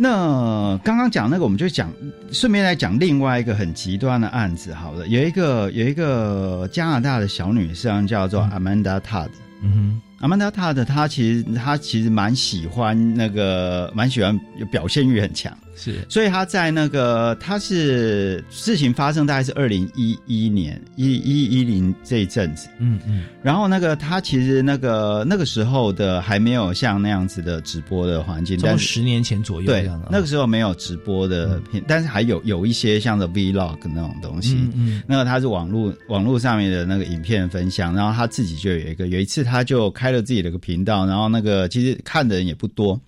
[0.00, 1.92] 那刚刚讲那个，我们就讲，
[2.30, 4.72] 顺便来讲另外一个很极端的案子。
[4.72, 9.28] 好了，有一个有一个加拿大的小女生叫做 Amanda Todd。
[9.60, 14.38] 嗯阿曼达塔的他其实他其实蛮喜欢那个蛮喜欢
[14.70, 15.94] 表现欲很强，是。
[16.08, 23.24] 所以他在那个他是事情发生大概是二零一一年一一一零这一阵子，嗯嗯。
[23.44, 35.02] 然后那个他其实那个那个时候的还没有像那样子的直播的环境，从但十年前左右对那个时候没有直播的片，但是还有有一些像的 vlog 那种东西，嗯嗯。
[35.06, 43.00] 那个他是网络网络上面的那个影片分享，然后他自己就有一个，有一次他就开了自己的一个频道，然后那个其实看的人也不多，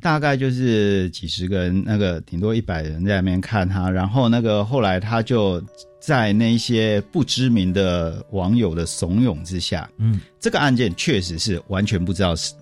[0.00, 5.62] 大概就是几十个人，那个顶多一百人在那边看他，然后那个后来他就
[6.00, 10.20] 在那一些不知名的网友的怂恿之下，嗯。
[10.40, 12.54] 这个案件确实是完全不知道是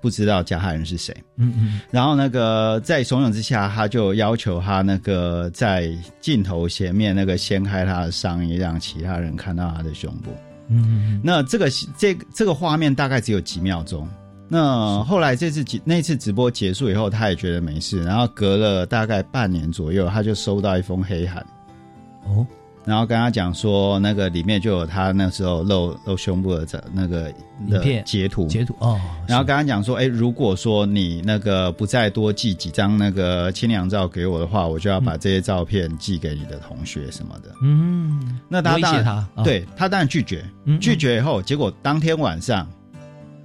[0.00, 1.80] 不知道加害人是谁，嗯嗯。
[1.90, 5.90] 然后那个在怂恿之下，他就要求他那个在
[6.20, 10.30] 镜头前面那个掀开他的上衣，让其他人看到他的胸部。
[10.72, 14.08] 嗯那这个这这个画面大概只有几秒钟。
[14.48, 21.42] 那后来这次直那次直播结束以后，他也觉得没事，然后隔了大概半年左右，他就收到一封黑函，
[22.26, 22.46] 哦，
[22.84, 27.32] 然后跟他讲说，那个里面就有他那时候露露胸部的这那个
[27.68, 28.04] 的影片。
[28.04, 37.50] 截图，截图哦，然后跟他讲说，哎，如果说你那个不再多寄几张那个清凉照给我的话，我就要把这些照片寄给你的同学什么的。
[37.62, 40.44] 嗯，那他当然对他当然拒绝，
[40.80, 42.68] 拒绝以后，结果当天晚上，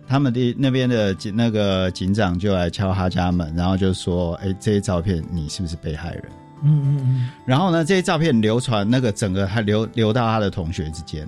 [0.08, 6.24] 他们的那边的警那个警长就来敲他家门，然后就说，哎，这些照片你是不是被害人？
[6.64, 11.28] 嗯嗯嗯，然后呢，这些照片流传，那个整个还流流到他的同学之间，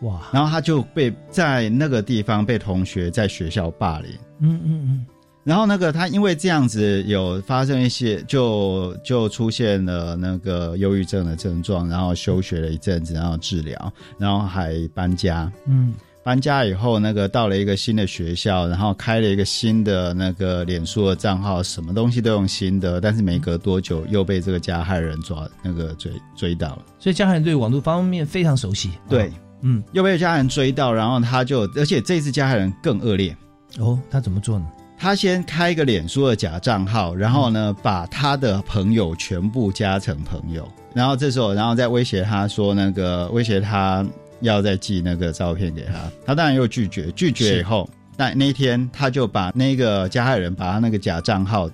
[0.00, 4.10] 哇，然后他就被在那个地方被同学在学校霸凌。
[4.40, 5.06] 嗯嗯嗯，
[5.44, 15.50] 然后那个他因为这样子有发生一些，就就出现了那个忧郁症的症状，然后休学了一阵子，然后治疗，然后还搬家。
[15.66, 26.78] 嗯搬家以后，那个到了一个新的学校，然后开了一个新的那个脸书的账号，什么东西都用新的，但是没隔多久又被这个加害人抓那个追追到了。
[26.98, 28.92] 所以加害人对网络方面非常熟悉。
[29.06, 33.36] 对，嗯，又被加害人追到，然后他就，而且这次加害人更恶劣。
[33.78, 34.64] 哦，他怎么做呢？
[34.96, 44.06] 他先开一个脸书的假账号，然后呢，把他的朋友全部加成朋友，然后这时候，然后再威胁他说，那个威胁他
[44.40, 45.94] 要再寄那个照片给他，
[46.26, 51.70] 他当然又拒绝，拒绝以后，但那一天他就把那个加害人把他那个假账号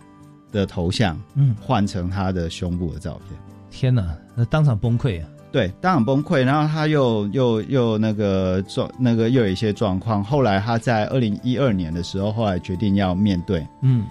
[0.53, 3.39] 的头像，嗯，换成他的胸部的照片。
[3.71, 5.29] 天哪，那当场崩溃啊！
[5.53, 10.23] 对，当场崩溃，然后他又又又那个状那个又有一些状况。
[10.23, 14.05] 后来他在二零一二年的时候，后来决定要面对，嗯，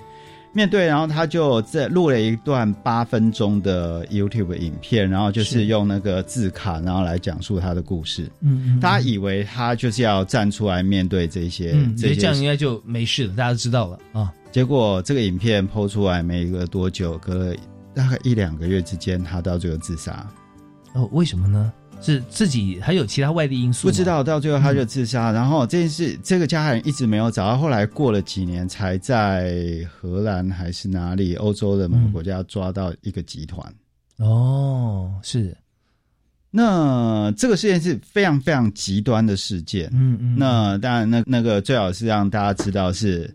[0.51, 8.31] 面对，然后他就在录了一段八分钟的 YouTube 影片，然后就是用那个字卡，然后来讲述他的故事。
[8.41, 14.33] 嗯嗯，大家以为他就是要站出来面对这些，嗯，这些这样应该就没事了，大家都知道了啊。
[14.51, 17.55] 结果这个影片抛出来没隔多久，隔了
[17.93, 20.27] 大概一两个月之间，他到最后自杀。
[20.93, 21.71] 哦，为什么呢？
[22.01, 23.87] 是自己还有其他外力因素？
[23.87, 25.31] 不知道，到最后他就自杀。
[25.31, 33.73] 然后这件事，这个加害人一直没有找到，后来过了几年，才在荷兰还是哪里欧洲的某个国家抓到一个集团。
[34.17, 35.55] 哦，是。
[36.51, 39.87] 那这个事件是非常非常极端的事件。
[39.93, 40.35] 嗯嗯。
[40.37, 43.31] 那当然，那那个最好是让大家知道是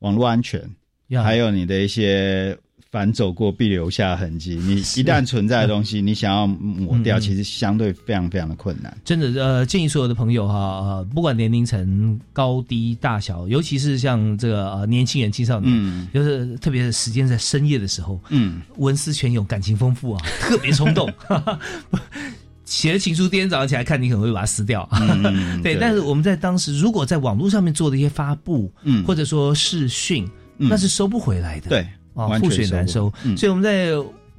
[0.00, 0.60] 网络安全，
[1.08, 2.58] 呀还有你的一些
[2.96, 4.56] 反走过必留下痕迹。
[4.64, 8.96] 你一旦存在的东西，你想要抹掉，其实相对非常非常的困难。
[9.04, 21.12] 真的，呃，建议所有的朋友哈，呃，不管年龄层高低大小，尤其是像这个呃年轻人、青少年，嗯就是特别是时间在深夜的时候，嗯，文思泉涌，感情丰富啊， 特别冲动。
[22.64, 24.88] 写了情书，第二天早上起来看，你可能会把它撕掉。
[24.92, 30.28] 嗯对，但是我们在当时，如果在网络上面做的一些发布，嗯或者说视讯，
[30.58, 31.68] 嗯那是收不回来的。
[31.68, 31.86] 对
[32.16, 33.92] 啊，覆水难收所以我们在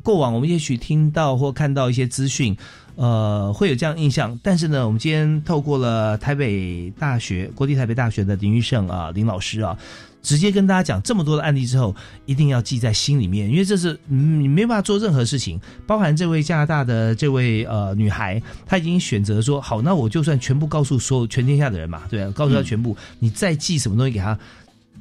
[0.03, 2.55] 过往我们也许听到或看到一些资讯，
[2.95, 4.38] 呃，会有这样印象。
[4.41, 9.78] 但是呢，我们今天透过了台北大学国立台北大学的林玉胜啊林老师啊，
[10.23, 11.93] 直接跟大家讲这么多的案例之后，
[12.25, 15.59] 一定要记在心里面，因为这是嗯你没办法做任何事情。
[15.86, 24.39] 包含这位加拿大的这位呃女孩，她已经选择说好，那我就算全部告诉所有全天下的人嘛，对啊，告诉她全部，你再寄什么东西给她，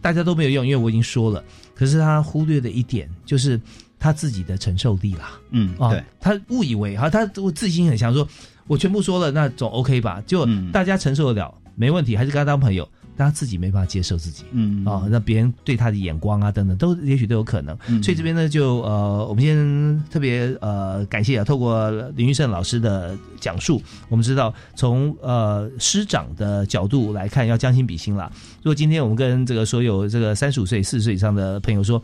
[0.02, 1.44] 大家都没有用，因为我已经说了。
[1.76, 3.60] 可是他忽略的一点就是
[3.98, 5.38] 他自己的承受力啦。
[5.50, 8.26] 嗯，啊对，，他误以为哈，他我自信很强，说
[8.66, 10.22] 我全部说了，那总 OK 吧？
[10.26, 17.76] 就大家承受得了，没问题，还是跟他当朋友，但他自己没办法接受自己，嗯啊，那别人对他的眼光啊等等，都也许都有可能。
[17.88, 28.30] 嗯所以这边呢，就呃，我们先特别呃感谢啊，透过林玉胜老师的讲述，我们知道从呃师长的角度来看，要将心比心啦。
[28.58, 32.02] 如果今天我们跟这个所有这个三十五岁、四十岁以上的朋友说，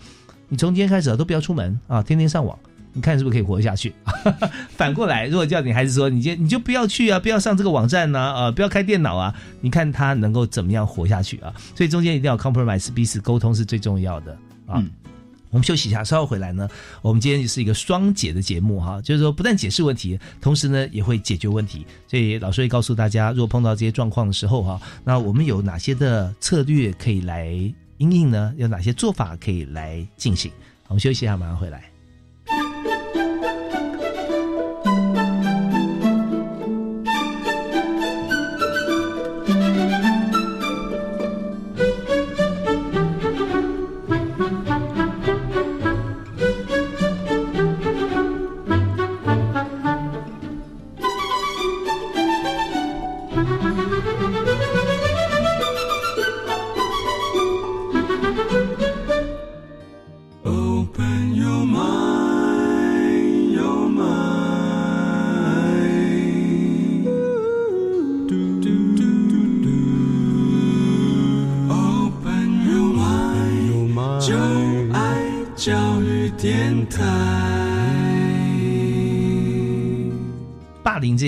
[0.49, 2.59] 你从今天开始啊，都不要出门啊，天天上网。
[2.93, 3.93] 你看是不是可以活下去？
[4.77, 11.53] 反过来，如果叫你孩子说，你就你就不要去啊，不要上这个网站呢、啊，不要开电脑啊，你看他能够怎么样活下去啊？
[11.75, 14.37] 所以中间一定要 compromise，彼此沟通是最重要的
[14.67, 14.83] 啊。
[15.51, 16.67] 我们休息一下，稍后回来呢。
[17.03, 21.87] 我们今天是一个双解的节目哈，就是说不但解释问题，同时呢也会解决问题。
[22.09, 27.53] 所以老师会告诉大家，如果碰到这些状况的时候哈，那我们有哪些的策略可以来
[27.99, 28.55] 应应呢？
[28.57, 30.51] 有哪些做法可以来进行？
[30.89, 31.92] 我们休息一下，马上回来。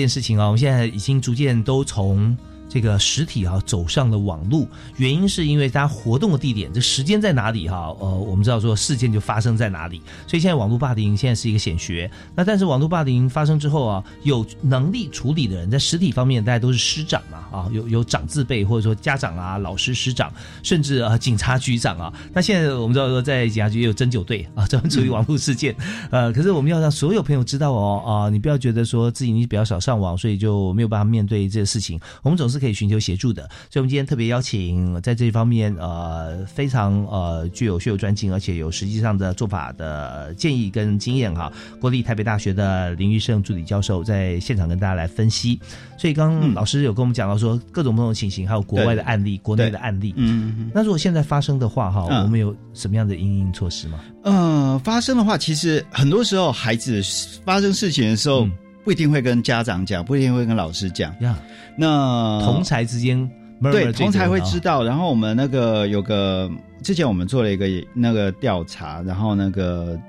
[0.07, 2.35] 事情啊，我们现在已经逐渐都从
[2.75, 4.67] 这个实体啊走上了网络，
[4.97, 7.95] 原因是因为大家活动的地点，这时间在哪里哈？
[8.01, 12.11] 呃，我们知道说事件就发生在哪里，所以现在网络霸凌现在是一个显学。
[12.35, 20.29] 那但是网络霸凌发生之后啊，有能力处理的人，在实体方面大家都是师长嘛啊，有有长字辈或者说家长啊、老师、师长，
[20.61, 22.13] 甚至啊警察局长啊。
[22.33, 25.73] 那现在我们知道说在警察局也有针灸队啊， 专门处理网络事件。
[26.11, 31.97] 呃，可是我们要让所有朋友知道哦啊、你不要觉得说自己你比较少上网，所以就没有办法面对这些事情。
[32.21, 33.43] 我们总是可以寻求协助的。
[33.69, 41.51] 所以，我们今天特别邀请在这方面呃非常呃具有学有专精，而且有实际上的做法的建议跟经验哈。
[41.79, 45.59] 国立台北大学的林玉胜助理教授在现场跟大家来分析。
[45.97, 50.13] 所以，刚刚老师有跟我们讲到说各种不同的情形，还有国外的案例、国内的案例。
[50.17, 53.99] 嗯嗯那如果现在发生的话哈，嗯我们有什么样的应应措施吗？
[54.23, 57.01] 呃，发生的话，其实很多时候孩子
[57.45, 58.47] 发生事情的时候，
[58.85, 61.13] 不一定会跟家长讲，不一定会跟老师讲。
[61.19, 61.37] 呀，
[61.75, 63.29] 那同才之间
[63.63, 64.83] 对同才会啊知道。
[64.83, 66.49] 然后我们那个有个
[66.83, 69.99] 之前我们做了一个那个调查，然后那个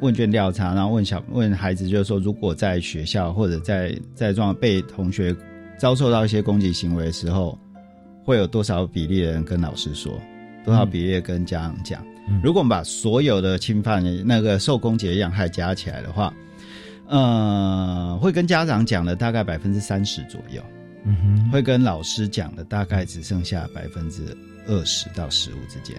[0.00, 5.36] 问卷调查，然后问小问孩子，就是说，如果在学校或者在在状被同学
[5.76, 7.58] 遭受到一些攻击行为的时候，
[8.24, 10.10] 会有多少比例的人跟老师说，
[10.64, 12.02] 多少比例的跟家长讲？
[12.42, 16.32] 如果我们把所有的侵犯那个受攻击的样态加起来的话，
[17.06, 20.62] 呃，会跟家长讲的大概百分之三十左右。
[21.04, 24.36] 嗯哼，会跟老师讲的大概只剩下百分之
[24.68, 25.96] 二十到十五之间。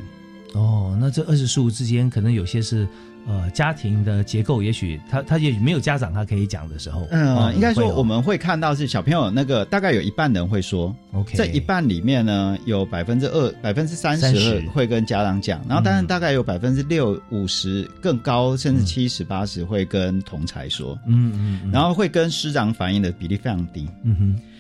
[0.54, 2.88] 哦，那这二十十五之间，可能有些是
[3.28, 23.88] 呃家庭的结构，也许他他也许没有家长他可以讲的时候，嗯、哦应该说我们会看到是小朋友那个大概有一半人会说 OK 这一半里面呢有百分之二百分之三十会跟家长讲，然后当然大概有百分之六五十更高甚至七十八十会跟同才说，嗯嗯嗯，然后会跟师长反映的比例非常低。
[24.04, 24.53] 嗯哼。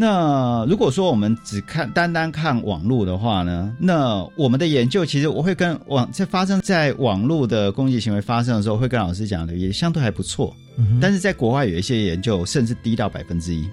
[0.00, 10.54] 那如果说我们只看单单看网络的话呢，那我们的研究其实我会跟网在发生在网络的攻击行为发生的时候，会跟老师讲的也相对还不错。
[10.76, 13.68] 嗯但是在国外有一些研究甚至低到百分之一。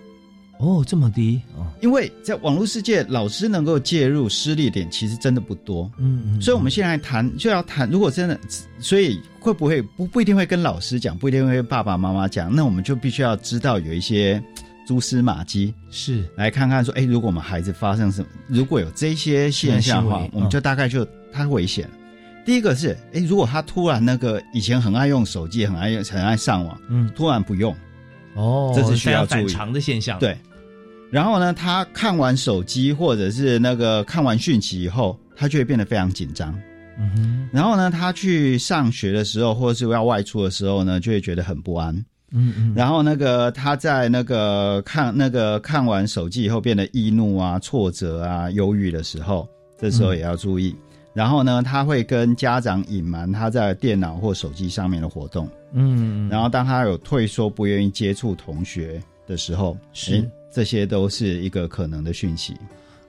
[0.57, 5.91] 哦，这么低哦，因为在网络世界，老师能够介入失利点其实真的不多。
[5.99, 8.39] 嗯嗯，所以我们现在谈就要谈，如果真的，
[8.79, 14.41] 所以会不会不不一定会跟老师讲，不一定会跟爸爸妈妈讲，那我们就必须要知道有一些
[14.85, 21.93] 蛛丝马迹，是来看看说，哎，如果我们孩子发生什么，如果有这些现象的话我们就大概就他危险了。
[22.45, 27.75] 第一个是，哎，如果他突然那个以前很爱用手机，很爱用很爱上网，嗯，突然不用，
[28.35, 30.37] 哦，这是需要注意常的现象。，对。
[31.11, 36.53] 然后呢，他看完手机或者是那个看完讯息以后，他就会变得非常紧张。
[36.97, 42.05] 嗯哼，然后呢，他去上学的时候，或者是要外出的时候呢，就会觉得很不安。
[42.35, 50.75] 嗯嗯，然后那个他在那个看那个看完手机以后变得易怒啊、挫折啊、忧郁的时候，这时候也要注意。
[51.13, 55.49] 然后呢，他会跟家长隐瞒他在电脑或手机上面的活动。
[55.71, 62.53] 嗯，然后当他有退缩、不愿意接触同学的时候，是诶这些都是一个可能的讯息。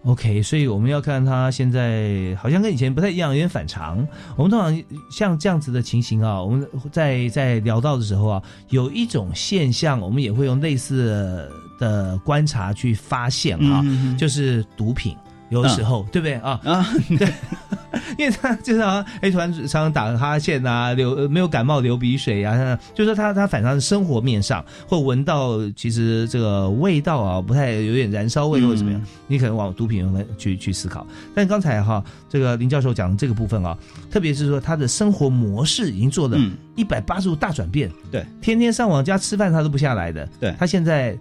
[0.06, 4.06] OK，所以我们要看他现在好像跟以前不太一样，有点反常。
[4.36, 11.50] 我们通常像这样子的情形啊，我们在在聊到的时候啊，有一种现象，我们也会用类似
[11.80, 13.84] 的观察去发现啊，
[14.16, 15.16] 就是毒品。
[15.48, 16.60] 有的时候，对不对啊？
[16.64, 16.86] 啊，
[17.18, 17.32] 对，
[18.18, 31.06] 因为他就是好像哎，突然常常打哈欠啊，流呃没有感冒流鼻水啊，就是说他他反常生活面上或闻到其实这个味道啊不太有点燃烧味或者怎么样，你可能往毒品去去思考。
[31.34, 33.76] 但刚才哈这个林教授讲的这个部分啊，
[34.10, 36.36] 特别是说他的生活模式已经做了
[36.74, 41.16] 一百八十度大转变，对，天天上网加吃饭他都不下来的，对他现在。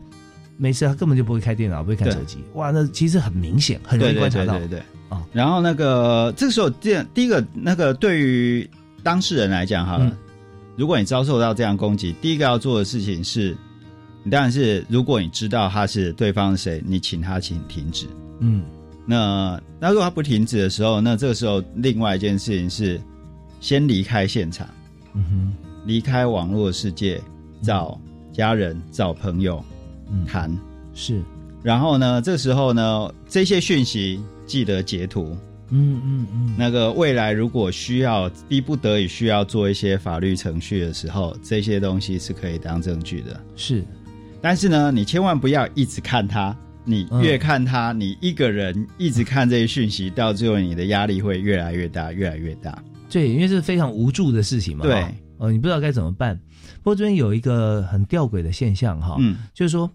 [0.58, 2.38] 没事，他根本就不会开电脑，不会看手机。
[2.54, 4.58] 哇，那其实很明显，很容易观察到。
[4.58, 5.22] 对对对啊。
[5.34, 8.70] 然后那个这个时候，第第一个那个对于
[9.04, 10.12] 当事人来讲，哈、嗯，
[10.78, 13.56] 如果你遭受到这样攻击，第一个要做的事情是，
[14.24, 18.08] 你当然是如果你知道他是对方是谁，你请他请停止。
[18.40, 18.64] 嗯，
[19.06, 23.00] 那那如果他不停止的时候，那这个时候另外一件事情是，
[23.60, 24.68] 先离开现场，
[25.14, 25.54] 嗯哼，
[25.86, 27.22] 离开网络世界，
[27.62, 28.00] 找
[28.32, 29.64] 家人，找朋友。
[30.26, 30.56] 谈
[30.94, 31.22] 是，
[31.64, 35.36] 然后呢，这时候呢，这些讯息记得截图。
[35.72, 43.42] 嗯嗯嗯，那个未来如果需要逼不得已需要做一些法律程序的时候，这些东西是可以当证据的。
[43.56, 43.84] 是，
[44.40, 52.78] 但是呢，你千万不要一直看它，你越看它，嗯、你一个人一直看这些讯息，到最后你的压力会越来越大，越来越大。
[53.10, 54.86] 对，因为这是非常无助的事情嘛。
[54.86, 55.04] 对，
[55.38, 56.40] 哦，你不知道该怎么办。
[56.78, 59.90] 不过这边有一个很吊诡的现象哈，嗯，就是说，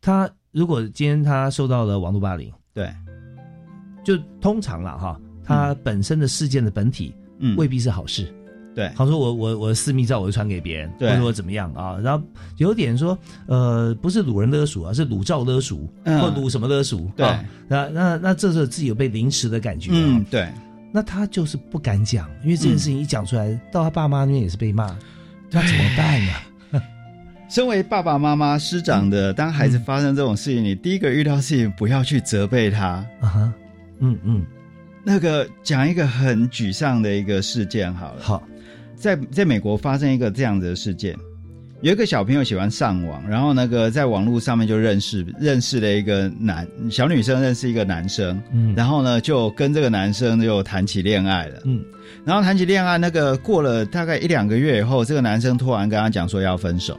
[0.00, 2.92] 他如果今天他受到了网络霸凌，对，
[4.04, 8.32] 就通常了哈，他本身的事件的本体，嗯，未必是好事。
[8.74, 11.98] 对，好说我我我私密照我就传给别人，对，或者我怎么样啊？
[12.02, 17.10] 然后有点说，呃，不是掳人勒赎而，是掳照勒赎，嗯、或掳什么勒赎？
[17.14, 19.94] 对，啊、那那那这是自己有被凌迟的感觉、啊。
[19.94, 20.50] 嗯，对。
[20.92, 24.86] 那他就是不敢讲，因为这件事情一讲出来，嗯、到他爸妈那边也是被骂，
[25.50, 26.42] 那怎么办呢、啊？
[27.48, 33.04] 身为爸爸妈妈师长的，当孩子发生这种事情，你第一个遇到事情不要去责备他。
[33.20, 33.52] 啊哈，
[34.00, 34.46] 嗯嗯，
[35.04, 38.22] 那个讲一个很沮丧的一个事件好了。
[38.22, 38.42] 好，
[38.94, 41.14] 在在美国发生一个这样子的事件，
[41.82, 51.84] 有一个小朋友喜欢上网，然后那个在网络上面就认识认识了一个男小女生，认识一个男生，嗯，然后呢就跟这个男生就谈起恋爱了，嗯，
[52.24, 56.96] 然后谈起恋爱，那个过了大概一两个月以后，这个男生突然跟他讲说要分手。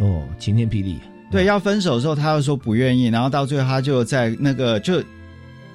[0.00, 0.98] 哦，晴天霹雳！
[1.30, 5.00] 对，要分手的时候，他又说不愿意，然后到最后他就在那个就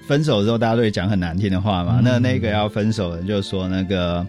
[0.07, 1.99] 分手的时候，大家都会讲很难听的话嘛。
[1.99, 4.25] 嗯、那那个要分手的就说那个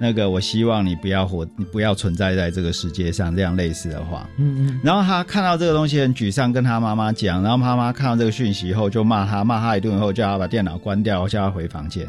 [0.00, 4.28] 那个，我希望你不要活，你不要存在在这个世界上，这样类似的话。
[4.36, 4.80] 嗯嗯。
[4.82, 12.08] 然后他看到这个东西很沮丧，跟他妈妈讲，然后妈妈看到这个讯息以后就骂他，骂他一顿以后，叫他把电脑关掉，叫他回房间。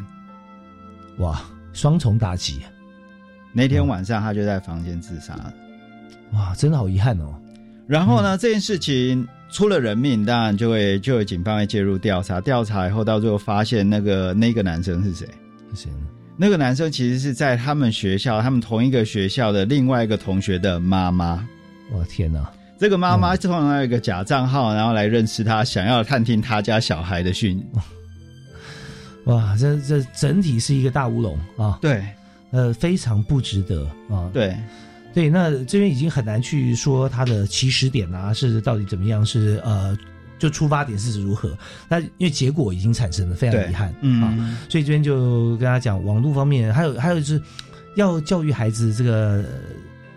[1.17, 1.41] 哇，
[1.73, 2.61] 双重打击！
[3.51, 5.53] 那天晚上他就在房间自杀了。
[6.33, 7.33] 哇，真的好遗憾哦。
[7.87, 12.39] 然后呢，嗯、这件事情出了人命，当然就会就有警方会介入调查。
[12.39, 15.27] 调查以后，到最后发现那个那个男生是谁？
[15.73, 16.18] 是谁呢？
[16.41, 21.45] 那个男生其实是在他们学校，他们同一个学校的另外一个同学的妈妈。
[21.91, 22.49] 我天哪！
[22.79, 27.61] 这个妈妈通常有一个假账号，然后来认识他，想要探听他家小孩的讯。
[29.25, 31.77] 哇，这这整体是一个大乌龙啊！
[31.81, 32.05] 对，
[32.51, 34.31] 呃，非常不值得啊！
[34.33, 34.55] 对。
[35.13, 39.25] 对，那这边已经很难去说他的起始点啊，是到底怎么样？
[39.25, 39.97] 是呃，
[40.39, 41.55] 就出发点是如何？
[41.87, 47.41] 那因为结果已经产生了，非常遗憾，嗯啊，所以这边就跟他讲，网络方面还有还有就是
[47.95, 49.45] 要教育孩子，这个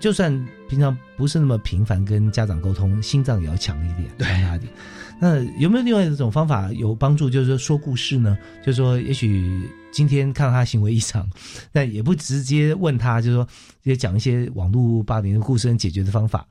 [0.00, 0.32] 就算
[0.68, 4.72] 平常不是那么频繁跟家长沟通，心脏也要强一点，强大一点。
[5.20, 7.30] 那有没有另外一种方法有帮助？
[7.30, 8.36] 就是说说故事呢？
[8.64, 11.28] 就是说，也许今天看到他行为异常，
[11.70, 13.46] 但也不直接问他，就是说，
[13.84, 16.44] 也讲一些网络霸凌的故事跟解决的方法。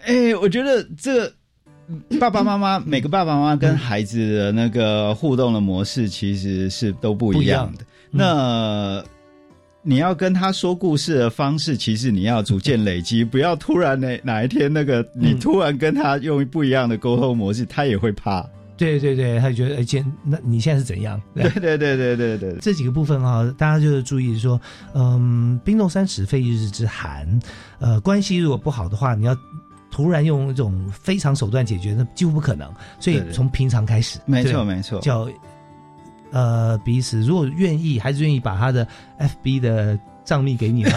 [0.00, 1.32] 哎、欸，我觉得这个
[2.20, 7.84] 爸爸妈妈每个爸爸妈妈跟孩子的那个互动的模式其实是都不一样的。
[8.12, 9.04] 嗯、那
[9.82, 18.46] 你要跟他说故事的方式，其实你要逐渐累积， 不要突然哪哪一天那个你突然跟他用不一样的沟通模式，他也会怕。
[18.76, 21.20] 对对对，他就觉得哎，今那你现在是怎样？
[21.34, 24.58] 对对对对对对，这几个部分啊，大家就是注意说，
[24.94, 27.26] 嗯，冰冻三尺非一日之寒，
[27.78, 29.36] 呃，关系如果不好的话，你要
[29.90, 32.72] 突然用一种非常手段解决，那几乎不可能。
[32.98, 35.28] 所以从平常开始，没错没错，叫
[36.30, 38.86] 呃彼此如果愿意，还是愿意把他的
[39.18, 40.90] FB 的账密给你吗？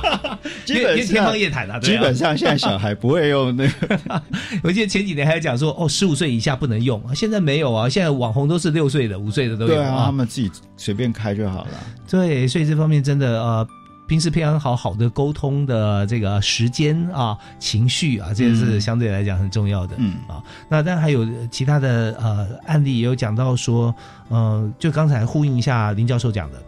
[0.66, 4.22] 基本上天方夜谭啊，啊基本上现在小孩不会用那个，
[4.62, 11.70] 我记得前几年还讲说，哦，十五岁以下不能用，现在没有啊，现在网红都是六岁的、五岁的都有对啊，他们自己随便开就好了。
[12.08, 13.66] 对，所以这方面真的呃，
[14.10, 19.94] 平时培养好好的沟通的这个时间啊、情绪啊，这也是相对来讲很重要的。
[19.98, 23.94] 嗯啊，那当然还有其他的呃案例也有讲到说，
[24.28, 26.62] 呃，就刚才呼应一下林教授讲的，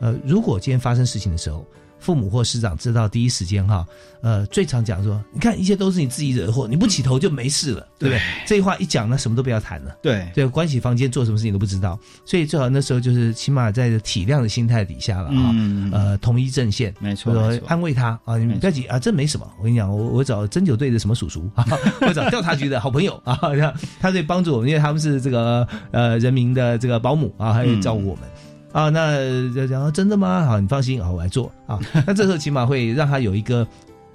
[0.00, 1.62] 呃，如果今天发生事情的时候。
[1.98, 3.86] 父母或师长知道第一时间哈，
[4.20, 8.20] 呃，最常讲说，你看一切都是你自己惹祸，你不起头就没事了，对不对？
[8.46, 9.96] 这句话一讲，呢什么都不要谈了。
[10.02, 17.34] 对对，关起房间做什么事情都不知道，所以最好那时候就是起码在体谅的心态底下了啊，嗯呃，统一阵线，没错
[17.66, 19.50] 安慰他啊，你不要急啊，这没什么。
[19.58, 21.66] 我跟你讲，我我找针灸队的什么叔叔 啊，
[22.02, 23.38] 我找调查局的好朋友啊，
[24.00, 28.24] 他可以帮助我们，因为他们是这个呃人民的这个保姆啊，还有照顾我们。
[28.76, 29.16] 啊，那
[29.54, 30.44] 就讲真的吗？
[30.44, 31.80] 好，你放心好，我来做啊。
[32.06, 33.66] 那这时候起码会让他有一个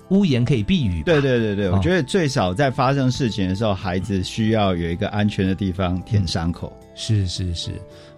[0.09, 1.01] 屋檐可以避雨。
[1.01, 6.71] 对对对对，哦我觉得最少在发生事情的时候，孩子需要有一个安全的地方舔伤口。
[6.93, 7.71] 是是是，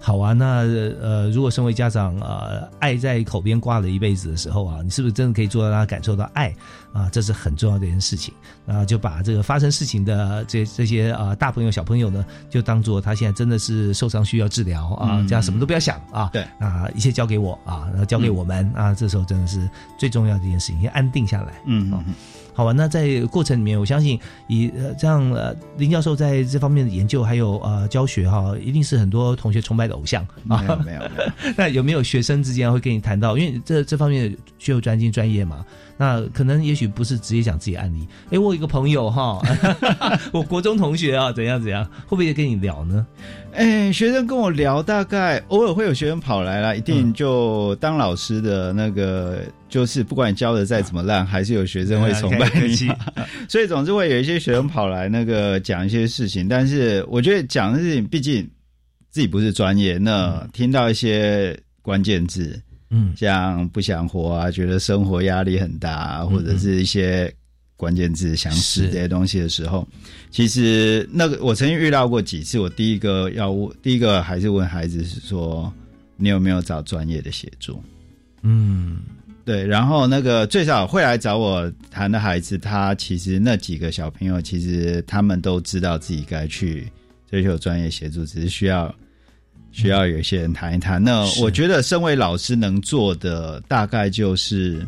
[0.04, 0.34] 好啊。
[0.34, 0.64] 那
[1.02, 6.54] 呃，如果身为家长呃，爱在口边挂了一辈子的时候啊，你是不是真的可以做到让他感受到爱
[6.92, 7.10] 啊？
[7.10, 8.34] 这是很重要的一件事情。
[8.66, 16.30] 啊，就把这个发生事情的这这些啊大朋友小朋友呢，就当做他现在真的是受伤需要治疗啊，嗯这样什么都不要想啊。
[16.34, 21.54] 对啊，一切交给我啊，然后交给我们、啊，这时候真的是最重要的一件事情，先安定下来。
[21.66, 22.04] 嗯哦
[22.54, 30.62] 好吧，那在过程里面，我相信以呃这样呃林教授在这方面的研究还有呃教学哈、一定是很多同学崇拜的偶像啊。
[30.62, 33.38] 没有 没有没有，那有没有学生之间会跟你谈到？
[33.38, 35.66] 因为这这方面需要专精专业嘛，
[35.98, 38.08] 那可能也许不是直接讲自己案例。
[38.30, 39.42] 诶，我有一个朋友哈，
[40.32, 43.06] 我国中同学啊，怎样怎样，会不会也跟你聊呢？
[43.54, 49.42] 哎，学生跟我聊，大概偶尔会有学生跑来啦，一定就当老师的那个，
[49.74, 52.76] 就是不管你教的再怎么烂，还是有学生会崇拜你。
[53.50, 58.48] 所以总是会有一些学生跑来那个讲一些事情，但是我觉得讲的事情，毕竟
[59.10, 62.62] 自己不是专业，那听到一些关键字，
[62.92, 67.34] 嗯，像不想活啊，觉得生活压力很大啊，或者是一些
[67.76, 69.88] 关键字想死是这些东西的时候，
[70.30, 72.60] 其实那个我曾经遇到过几次。
[72.60, 75.74] 我第一个要问，第一个还是问孩子是说，
[76.16, 77.82] 你有没有找专业的协助？
[78.46, 79.00] 嗯，
[79.46, 86.90] 对，然后那个最早会来找我谈的孩子，他其实那几个小朋友，其实他们都知道自己该去
[87.30, 88.94] 追求专业协助，只是需要
[89.74, 91.04] 需要有一些人谈一谈。
[91.04, 94.88] 那我觉得，身为老师能做的大概就是，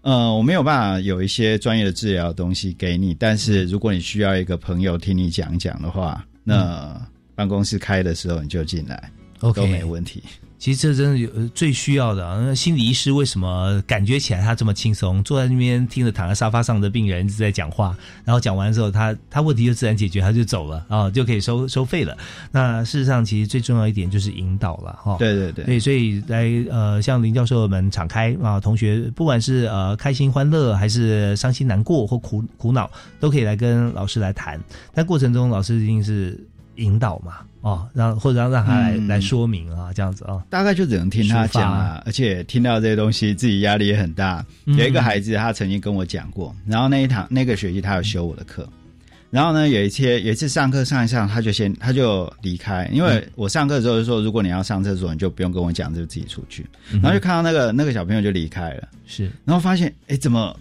[0.00, 6.98] 呃，我没有办法有一些专业的治疗的东西给你，但是如果你需要一个朋友听你讲讲的话，那
[7.34, 10.22] 办公室开的时候你就进来 OK 都没问题。
[10.58, 12.42] 其实这真的有呃最需要的、啊。
[12.44, 22.16] 那心理医师为什么感觉起来他这么轻松，坐在那边听着躺在沙发上的病人一直在讲话，然后讲完之后，他他问题就自然解决，他就走了啊，就可以收收费了。
[22.50, 25.16] 那事实上，其实最重要一点就是引导了哈。
[25.18, 32.90] 对对对对，所以来呃，像林教授们敞开啊，同学不管是呃开心欢乐，还是伤心难过或苦苦恼，
[33.20, 34.60] 都可以来跟老师来谈。
[34.92, 36.38] 但过程中，老师一定是
[36.76, 39.06] 引导嘛，哦，让或者让让他来、嗯。
[39.08, 40.42] 来说明啊，这样子啊。
[40.48, 44.44] 大概就只能听他讲抒啊，而且听到这些东西，自己压力也很大。
[44.66, 44.76] 嗯。
[44.76, 48.68] 有一个孩子，他曾经跟我讲过，然后那一堂那个学期他有修我的课，
[49.30, 56.64] 然后呢，有一次有一次上课上一上，他就先他就离开，因为我上课的时候就说，如果你要上厕所，你就不用跟我讲，就自己出去。
[56.92, 60.56] 嗯然后就看到那个那个小朋友就离开了，是，然后发现哎，怎么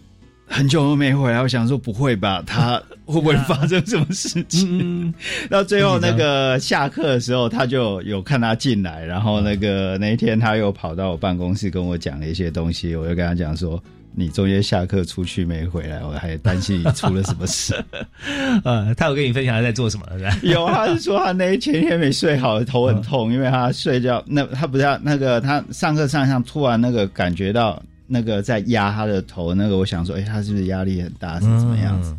[0.48, 1.42] 很久都没回来？
[1.42, 4.80] 我想说不会吧，他 会不会发生什么事情？
[5.08, 5.14] 嗯，
[5.50, 13.82] 到最后那个下课的时候，他就有看他进来，然后那个那一天他又跑到我办公室跟我讲了一些东西，我就跟他讲说。
[14.20, 17.76] 你中间下课出去没回来，我还担心你出了什么事。
[18.66, 20.08] 呃，他有跟你分享他在做什么？
[20.42, 32.16] 有，他是说他那一前天没睡好，头很痛，因为他睡觉那他不是要那个他上课上一上，突然那个感觉到那个在压他的头，那个我想说，哎、他是不是压力很大，是怎么样子？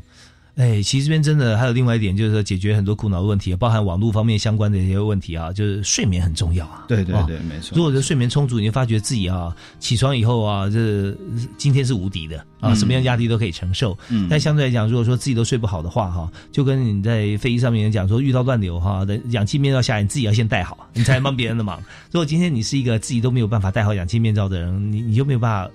[0.58, 6.82] 哎，其实这边真的还有另外一点，就是说解决很多苦恼的问题，包含网络方面相关的一些问题啊，就是睡眠很重要啊。
[6.82, 7.76] 啊对对对，没错。
[7.76, 11.16] 如果这睡眠充足，你就发觉自己啊，起床以后啊，这
[11.56, 13.96] 今天是无敌的啊，嗯什么样压力都可以承受。
[14.08, 21.80] 嗯但相对来讲，如果说自己都睡不好的话，哈，就跟你在飞机上面讲说，遇到乱流哈，的氧气面罩下来，你自己要先戴好，你才能帮别人的忙。
[22.10, 25.70] 如果今天你是一个自己都没有办法戴好氧气面罩的人，你你就没有办法。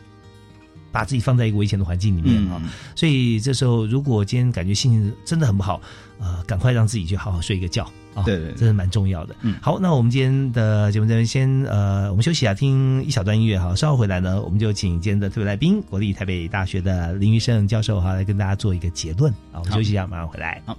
[0.93, 2.61] 把自己放在一个危险的环境里面啊、
[2.95, 5.81] 所以这时候如果今天感觉心情真的很不好，
[6.19, 7.83] 呃，赶快让自己去好好睡一个觉
[8.13, 9.35] 啊，对对对这是蛮重要的。
[9.41, 19.57] 嗯，好，那我们今天的节目这边先呃，我们休息啊，听一小段音乐哈，稍后回来呢，我们就请今天的特别来宾，国立台北大学的林玉胜教授哈，来跟大家做一个结论啊。
[19.57, 20.61] 我们休息一下，马上回来。
[20.65, 20.77] 好。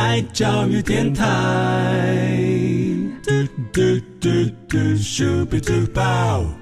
[0.00, 1.26] 爱教育电台。
[3.22, 3.30] 嘟
[3.70, 3.80] 嘟
[4.18, 4.28] 嘟
[4.66, 6.59] 嘟羞羞嘟嘟。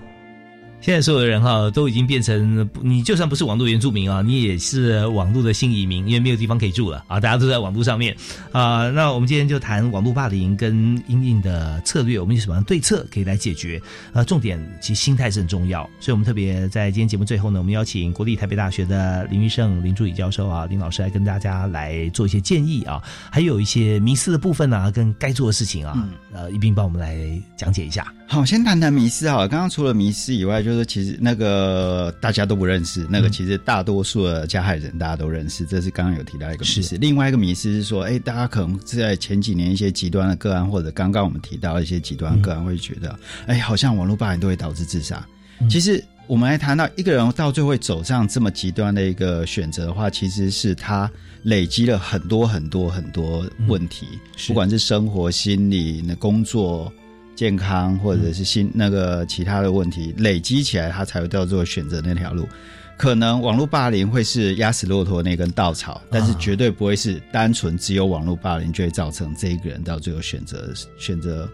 [0.89, 8.16] 现在所有的人哈都已经变成，你就算不是网络原住民啊，你也是网络的新移民，因为没有地方可以住了啊，大家都在网络上面
[8.53, 13.78] 啊、那我们今天就谈网络霸凌跟因应的策略，我们有什么对策可以来解决？
[14.14, 22.99] 呃，重点其实心态是很重要，所以我们特别在今天节目最后呢，我们邀请国立台北大学的林玉胜林助理教授啊，林老师来跟大家来做一些建议啊，
[23.30, 28.11] 还有一些迷思的部分啊，跟该做的事情啊，呃，一并帮我们来讲解一下。
[28.30, 29.49] 好，先谈谈迷思好。
[29.49, 36.97] 刚刚除了迷思以外，就是其实那个大家都不认识，那个其实大多数的加害人大家都认识，这是刚刚有提到一个迷思。
[36.99, 45.26] 另外一个迷思是说，哎，大家可能在前几年一些极端的个案，或者刚刚我们提到一些极端的个案，会觉得，哎，好像网络霸凌都会导致自杀。
[45.68, 51.11] 其实我们来谈到一个人到最后会走上这么极端的一个选择的话，其实是他
[51.43, 54.07] 累积了很多很多很多问题，
[54.47, 56.93] 不管是生活、心理、那工作。
[57.39, 62.49] 健康或者是心那个其他的问题累积起来，他才会叫做选择那条路。
[62.97, 70.68] 可能网络霸凌会是压死骆驼那根稻草，但是绝对不会是单纯只有网络霸凌就会造成这一个人到最后选择
[70.99, 71.49] 选择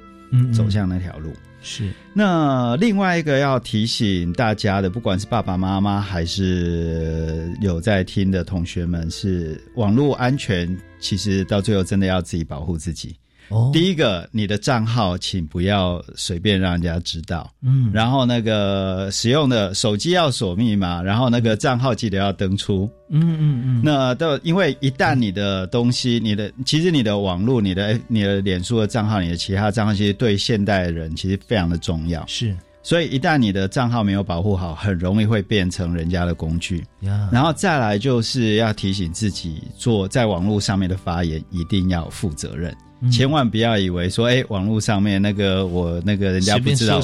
[0.55, 1.35] 走向那条路。
[1.61, 1.91] 是。
[2.14, 13.14] 那另外一个要提醒大家的，不管是爸爸妈妈还是有在听的同学们，是网络安全，其实到最后真的要自己保护自己。
[13.49, 17.53] 哦，第一个，你的账号请不要随便让人家知道。
[17.63, 22.91] 嗯，然后那个使用的手机要锁密码，然后那个账号记得要登出。
[23.11, 23.83] 嗯嗯嗯。
[23.85, 32.27] 那都因为一旦你的东西，你的其实你的网络、你的你的脸书的账号、你的其他账号，其实对现代人其实非常的重要。
[32.27, 32.57] 是。
[32.83, 36.85] 所以一旦你的账号没有保护好，很容易会变成人家的工具。
[37.01, 42.77] 呀然后再来就是要提醒自己，做在网络上面的发言一定要负责任。
[43.05, 43.11] 嗯。
[43.11, 47.01] 千万不要以为说，哎、网络上面那个我那个人家不知道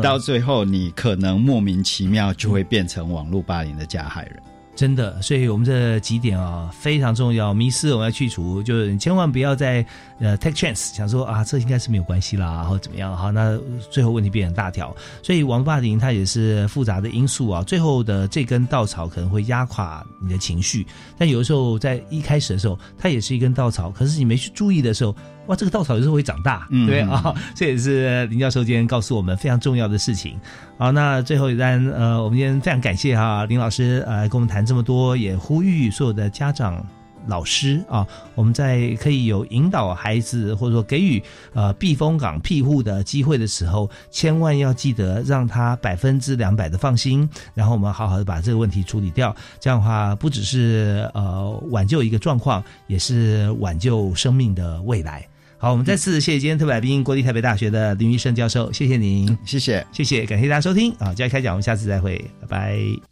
[0.00, 4.36] 到最后你可能莫名其妙就会变成网络霸凌的加害人。
[4.80, 9.84] 真的，所以我们这几点啊非常重要，迷失我们要去除，就是你千万不要再
[10.18, 13.58] 呃 take chance，想说啊这应该是没有关系啦，或怎么样哈，那
[13.90, 14.96] 最后问题变成大条。
[15.22, 20.86] 所以王霸凌它也是复杂的因素啊，最后的这根稻草可能会压垮你的情绪，
[21.18, 25.14] 但有的时候在一开始的时候，它也是一根稻草，可是你没去注意的时候，
[25.50, 30.38] 哇，这个稻草有时候会长大，嗯对啊， 这也是林教授今天告诉我们非常重要的事情。
[30.78, 36.86] 好，那最后一单，呃，我们今天非常感谢哈林老师，呃，跟我们谈这么多，也呼吁所有的家长
[37.26, 41.20] 老师啊，我们在可以有引导孩子或者说给予
[41.52, 49.34] 呃避风港庇护的机会的时候，千万要记得让他百分之两百的放心，然后我们好好的把这个问题处理掉。
[49.58, 55.26] 这样的话，不只是呃挽救一个状况，也是挽救生命的未来。
[55.62, 61.12] 好，我们再次谢谢今天特别来宾，国立台北大学的林医生教授，谢谢您，谢谢，谢谢，感谢大家收听啊！
[61.12, 63.09] 教育开讲，我们下次再会，拜拜。